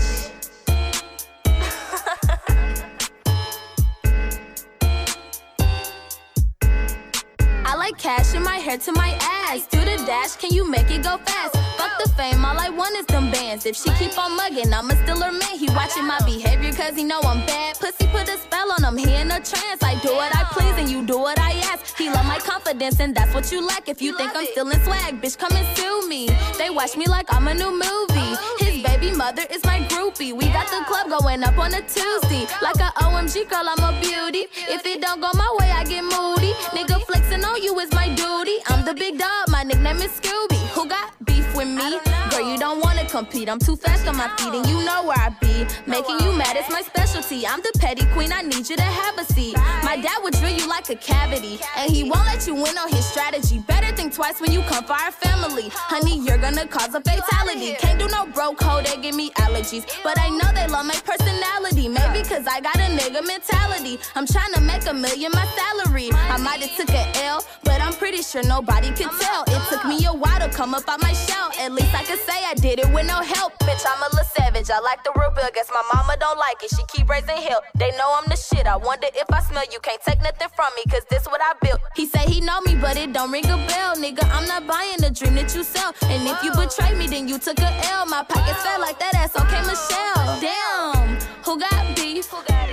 Like 7.88 7.98
cash 7.98 8.36
in 8.36 8.44
my 8.44 8.58
hair 8.58 8.78
to 8.78 8.92
my 8.92 9.18
ass. 9.22 9.66
Do 9.68 9.80
the 9.80 9.98
dash, 10.06 10.36
can 10.36 10.52
you 10.52 10.70
make 10.70 10.90
it 10.92 11.04
go 11.04 11.18
fast? 11.18 11.56
Fuck 11.78 11.94
the 12.04 12.10
fame, 12.18 12.44
all 12.44 12.60
I 12.60 12.70
want 12.70 12.98
is 12.98 13.06
them 13.06 13.32
bands. 13.32 13.66
If 13.66 13.76
she 13.78 13.90
keep 13.92 14.18
on 14.18 14.36
mugging, 14.36 14.74
I'ma 14.74 14.96
still 15.04 15.22
her 15.22 15.32
man. 15.32 15.56
He 15.58 15.68
watching 15.70 16.06
my 16.06 16.20
behavior 16.26 16.74
cause 16.74 16.96
he 16.96 17.04
know 17.04 17.22
I'm 17.24 17.46
bad. 17.46 17.80
Pussy 17.80 18.08
put 18.08 18.28
a 18.28 18.38
spell 18.38 18.70
on 18.74 18.84
him, 18.84 18.98
he 18.98 19.16
in 19.16 19.32
a 19.32 19.40
trance. 19.40 19.82
I 19.84 19.96
do 20.04 20.12
what 20.14 20.36
I 20.36 20.44
please 20.52 20.76
and 20.82 20.90
you 20.90 21.06
do 21.06 21.18
what 21.18 21.40
I 21.40 21.52
ask. 21.72 21.98
He 21.98 22.10
love 22.10 22.26
my 22.26 22.40
confidence 22.40 23.00
and 23.00 23.16
that's 23.16 23.34
what 23.34 23.52
you 23.52 23.66
lack. 23.66 23.88
If 23.88 24.02
you 24.02 24.18
think 24.18 24.32
I'm 24.36 24.46
still 24.48 24.70
in 24.70 24.84
swag, 24.84 25.22
bitch, 25.22 25.38
come 25.38 25.54
and 25.54 25.68
sue 25.78 26.10
me. 26.10 26.28
They 26.58 26.70
watch 26.70 26.98
me 26.98 27.06
like 27.08 27.28
I'm 27.34 27.48
a 27.48 27.54
new 27.54 27.72
movie. 27.72 28.32
Oh, 28.36 28.58
His 28.60 28.77
baby 29.00 29.16
mother 29.16 29.44
is 29.52 29.64
my 29.64 29.80
groupie. 29.90 30.34
We 30.34 30.46
got 30.50 30.68
the 30.68 30.84
club 30.88 31.10
going 31.10 31.44
up 31.44 31.58
on 31.58 31.74
a 31.74 31.82
Tuesday. 31.82 32.48
Like 32.62 32.76
a 32.76 32.92
OMG 33.04 33.50
girl, 33.50 33.68
I'm 33.68 33.84
a 33.84 34.00
beauty. 34.02 34.46
If 34.70 34.86
it 34.86 35.02
don't 35.02 35.22
go 35.22 35.30
my 35.34 35.56
way, 35.60 35.70
I 35.72 35.84
get 35.84 36.04
moody. 36.04 36.54
Nigga 36.76 37.02
flexing 37.06 37.44
on 37.44 37.62
you 37.62 37.78
is 37.80 37.92
my 37.92 38.10
duty. 38.16 38.58
I'm 38.68 38.86
the 38.86 38.94
big 38.94 39.18
dog, 39.18 39.50
my 39.50 39.64
nickname 39.64 39.98
is 39.98 40.12
Scooby. 40.20 40.60
Who 40.74 40.88
got 40.88 41.14
beef 41.26 41.56
with 41.56 41.68
me? 41.68 42.27
You 42.40 42.58
don't 42.58 42.80
wanna 42.82 43.06
compete. 43.10 43.50
I'm 43.50 43.60
too 43.60 43.76
fast 43.76 44.08
on 44.08 44.16
my 44.16 44.30
feet, 44.38 44.54
and 44.54 44.66
you 44.68 44.84
know 44.86 45.04
where 45.06 45.18
I 45.18 45.30
be. 45.42 45.66
Making 45.88 46.20
you 46.20 46.32
mad 46.34 46.56
is 46.56 46.70
my 46.70 46.82
specialty. 46.82 47.48
I'm 47.48 47.62
the 47.62 47.72
petty 47.80 48.06
queen, 48.14 48.32
I 48.32 48.42
need 48.42 48.70
you 48.70 48.76
to 48.76 48.84
have 48.84 49.18
a 49.18 49.26
seat. 49.26 49.56
My 49.84 49.98
dad 50.00 50.20
would 50.24 50.34
drill 50.36 50.56
you 50.56 50.68
like 50.68 50.90
a 50.90 50.96
cavity, 50.96 51.60
and 51.78 51.92
he 51.92 52.04
won't 52.04 52.26
let 52.26 52.46
you 52.46 52.54
win 52.54 52.78
on 52.78 52.90
his 52.90 53.06
strategy. 53.06 53.60
Better 53.60 53.96
think 53.96 54.14
twice 54.14 54.40
when 54.40 54.52
you 54.52 54.62
come 54.64 54.84
for 54.84 54.94
our 54.94 55.12
family. 55.12 55.70
Honey, 55.74 56.20
you're 56.20 56.38
gonna 56.38 56.68
cause 56.68 56.94
a 56.94 57.02
fatality. 57.02 57.74
Can't 57.80 58.00
do 58.00 58.08
no 58.10 58.28
broke 58.28 58.62
hoe, 58.62 58.82
they 58.82 59.02
give 59.02 59.16
me 59.16 59.32
allergies. 59.32 59.86
But 60.04 60.20
I 60.20 60.30
know 60.30 60.52
they 60.54 60.68
love 60.68 60.86
my 60.86 61.00
personality. 61.06 61.88
Maybe 61.88 62.22
cause 62.28 62.46
I 62.48 62.62
got 62.62 62.76
a 62.76 62.90
nigga 63.00 63.26
mentality. 63.26 64.00
I'm 64.16 64.28
trying 64.28 64.54
to 64.54 64.62
make 64.62 64.86
a 64.86 64.94
million 64.94 65.32
my 65.34 65.46
salary. 65.58 66.10
I 66.14 66.38
might 66.38 66.62
have 66.62 66.76
took 66.78 66.90
a 66.90 67.26
L, 67.26 67.44
but 67.64 67.82
I'm 67.82 67.94
pretty 67.94 68.22
sure 68.22 68.44
nobody 68.44 68.90
could 68.90 69.12
tell. 69.20 69.44
It 69.48 69.62
took 69.70 69.86
me 69.86 70.06
a 70.06 70.14
while 70.14 70.40
to 70.40 70.50
come 70.56 70.76
up 70.76 70.88
out 70.88 71.02
my 71.02 71.14
shell. 71.14 71.52
At 71.60 71.72
least 71.72 71.94
I 71.94 72.04
could 72.04 72.20
say 72.28 72.44
I 72.44 72.54
did 72.56 72.80
it 72.80 72.90
with 72.92 73.08
no 73.08 73.20
help. 73.24 73.58
Bitch, 73.64 73.84
I'm 73.88 74.02
a 74.04 74.10
little 74.12 74.28
savage. 74.36 74.70
I 74.70 74.80
like 74.80 75.02
the 75.04 75.12
real 75.16 75.32
bill. 75.32 75.48
Guess 75.56 75.72
my 75.72 75.84
mama 75.94 76.16
don't 76.20 76.38
like 76.38 76.60
it. 76.62 76.70
She 76.76 76.84
keep 76.94 77.08
raising 77.10 77.42
hell. 77.48 77.62
They 77.76 77.92
know 77.98 78.10
I'm 78.18 78.28
the 78.28 78.36
shit. 78.36 78.68
I 78.68 78.76
wonder 78.76 79.08
if 79.16 79.28
I 79.32 79.40
smell 79.40 79.64
you. 79.72 79.80
Can't 79.80 80.02
take 80.02 80.22
nothing 80.22 80.52
from 80.56 80.70
me, 80.76 80.84
cause 80.92 81.06
this 81.10 81.26
what 81.26 81.42
I 81.42 81.54
built. 81.64 81.80
He 81.96 82.06
say 82.06 82.24
he 82.28 82.42
know 82.42 82.60
me, 82.62 82.76
but 82.76 82.98
it 82.98 83.14
don't 83.14 83.32
ring 83.32 83.46
a 83.46 83.58
bell. 83.72 83.96
Nigga, 83.96 84.24
I'm 84.36 84.46
not 84.48 84.68
buying 84.68 85.00
the 85.00 85.10
dream 85.10 85.36
that 85.36 85.56
you 85.56 85.64
sell. 85.64 85.94
And 86.04 86.28
if 86.28 86.44
you 86.44 86.52
betray 86.52 86.94
me, 87.00 87.08
then 87.08 87.28
you 87.28 87.40
took 87.40 87.60
a 87.60 87.72
L. 87.96 88.06
My 88.06 88.24
pockets 88.24 88.62
felt 88.62 88.82
like 88.82 89.00
that 89.00 89.16
ass. 89.16 89.34
Okay, 89.42 89.62
Michelle. 89.72 90.28
Damn, 90.44 91.18
who 91.46 91.60
got 91.60 91.96
beef? 91.96 92.28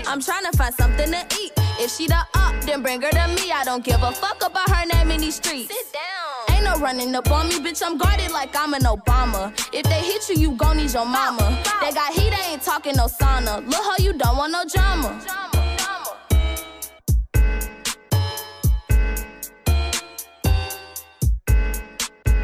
I'm 0.06 0.20
trying 0.20 0.44
to 0.50 0.56
find 0.56 0.74
something 0.74 1.10
to 1.10 1.22
eat. 1.40 1.63
If 1.84 1.90
she 1.90 2.06
the 2.06 2.16
up, 2.32 2.58
then 2.62 2.80
bring 2.80 3.02
her 3.02 3.10
to 3.10 3.28
me. 3.28 3.52
I 3.52 3.62
don't 3.62 3.84
give 3.84 4.02
a 4.02 4.10
fuck 4.10 4.42
about 4.42 4.70
her 4.70 4.86
name 4.86 5.10
in 5.10 5.20
these 5.20 5.34
streets. 5.34 5.68
Sit 5.68 5.92
down. 5.92 6.56
Ain't 6.56 6.64
no 6.64 6.82
running 6.82 7.14
up 7.14 7.30
on 7.30 7.46
me, 7.46 7.56
bitch. 7.56 7.82
I'm 7.84 7.98
guarded 7.98 8.30
like 8.30 8.56
I'm 8.56 8.72
an 8.72 8.84
Obama. 8.84 9.52
If 9.70 9.82
they 9.84 10.00
hit 10.00 10.26
you, 10.30 10.36
you 10.36 10.52
gon' 10.56 10.78
need 10.78 10.94
your 10.94 11.04
mama. 11.04 11.36
Bow, 11.36 11.62
bow. 11.62 11.80
They 11.82 11.92
got 11.92 12.14
heat, 12.14 12.30
they 12.30 12.52
ain't 12.52 12.62
talking 12.62 12.94
no 12.96 13.04
sauna. 13.04 13.66
Look 13.66 13.84
how 13.84 13.96
you 13.98 14.14
don't 14.14 14.38
want 14.38 14.52
no 14.52 14.64
drama. 14.64 15.20
drama. 15.26 15.50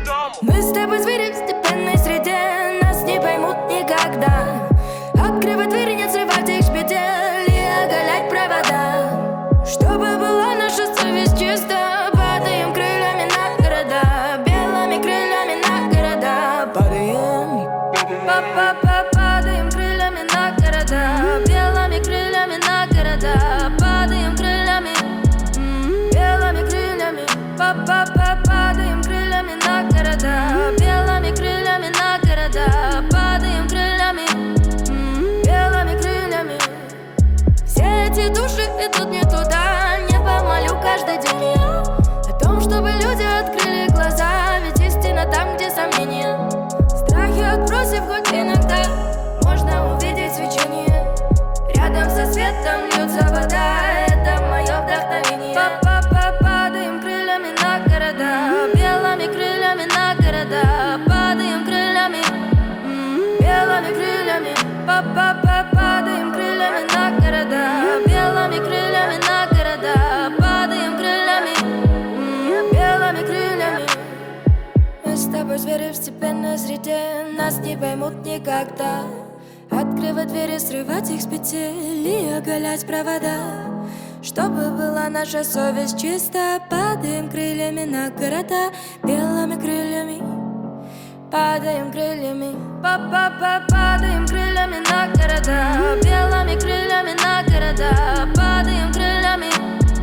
drama 0.04 1.59
ba 18.30 18.38
ba 18.54 18.66
ba 18.82 18.96
ba. 19.12 19.19
Среде 76.80 77.36
Нас 77.36 77.58
не 77.58 77.76
поймут 77.76 78.24
никогда. 78.24 79.02
Открывать 79.70 80.28
двери, 80.28 80.58
срывать 80.58 81.10
их 81.10 81.20
с 81.22 81.26
петель 81.26 82.06
И 82.06 82.32
оголять 82.32 82.86
провода. 82.86 83.38
Чтобы 84.22 84.70
была 84.70 85.08
наша 85.08 85.44
совесть 85.44 85.98
чиста 85.98 86.60
Падаем 86.68 87.30
крыльями 87.30 87.84
на 87.84 88.10
города 88.10 88.70
Белыми 89.02 89.54
крыльями. 89.54 90.22
Падаем 91.30 91.92
крыльями. 91.92 92.56
Па-па-па, 92.82 93.62
падаем 93.68 94.26
крыльями 94.26 94.82
на 94.90 95.06
города 95.14 96.00
Белыми 96.02 96.58
крыльями 96.58 97.14
на 97.22 97.42
города. 97.44 98.28
Падаем 98.34 98.92
крыльями. 98.92 99.50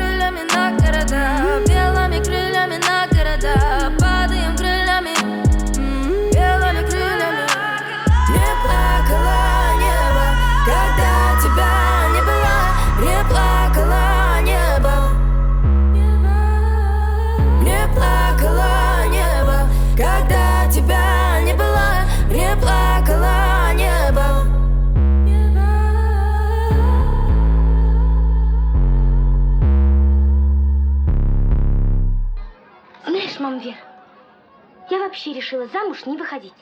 города 0.71 1.61
Белыми 1.67 2.23
крыльями 2.23 2.77
на 2.77 3.07
города 3.07 4.00
решила 35.52 35.66
замуж 35.66 36.06
не 36.06 36.16
выходить. 36.16 36.54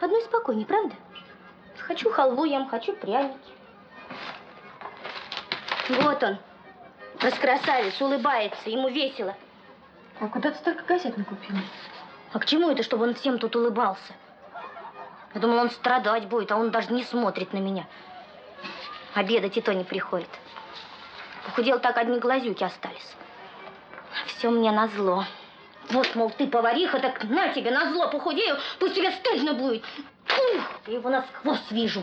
Одной 0.00 0.22
спокойней, 0.22 0.64
правда? 0.64 0.94
Хочу 1.78 2.10
халву 2.10 2.44
ем, 2.44 2.68
хочу 2.68 2.94
пряники. 2.94 3.38
Вот 5.88 6.22
он, 6.22 6.38
раскрасавец, 7.20 8.00
улыбается, 8.00 8.70
ему 8.70 8.88
весело. 8.88 9.34
А 10.20 10.28
куда 10.28 10.50
ты 10.50 10.58
столько 10.58 10.84
газет 10.84 11.16
накупила? 11.16 11.60
А 12.32 12.38
к 12.38 12.46
чему 12.46 12.70
это, 12.70 12.82
чтобы 12.82 13.04
он 13.04 13.14
всем 13.14 13.38
тут 13.38 13.56
улыбался? 13.56 14.12
Я 15.34 15.40
думала, 15.40 15.62
он 15.62 15.70
страдать 15.70 16.26
будет, 16.28 16.50
а 16.50 16.56
он 16.56 16.70
даже 16.70 16.92
не 16.92 17.04
смотрит 17.04 17.52
на 17.52 17.58
меня. 17.58 17.86
Обедать 19.14 19.56
и 19.56 19.60
то 19.60 19.74
не 19.74 19.84
приходит. 19.84 20.28
Похудел 21.44 21.78
так, 21.78 21.96
одни 21.98 22.18
глазюки 22.18 22.64
остались. 22.64 23.14
Все 24.26 24.50
мне 24.50 24.72
назло. 24.72 25.24
Вот, 25.90 26.14
мол, 26.14 26.30
ты 26.30 26.46
повариха, 26.46 26.98
так 26.98 27.24
на 27.24 27.48
тебе 27.48 27.70
назло 27.70 28.08
похудею, 28.08 28.56
пусть 28.78 28.94
тебе 28.94 29.10
стыдно 29.12 29.54
будет. 29.54 29.82
Ух, 30.54 30.64
я 30.86 30.94
его 30.94 31.08
насквозь 31.08 31.70
вижу. 31.70 32.02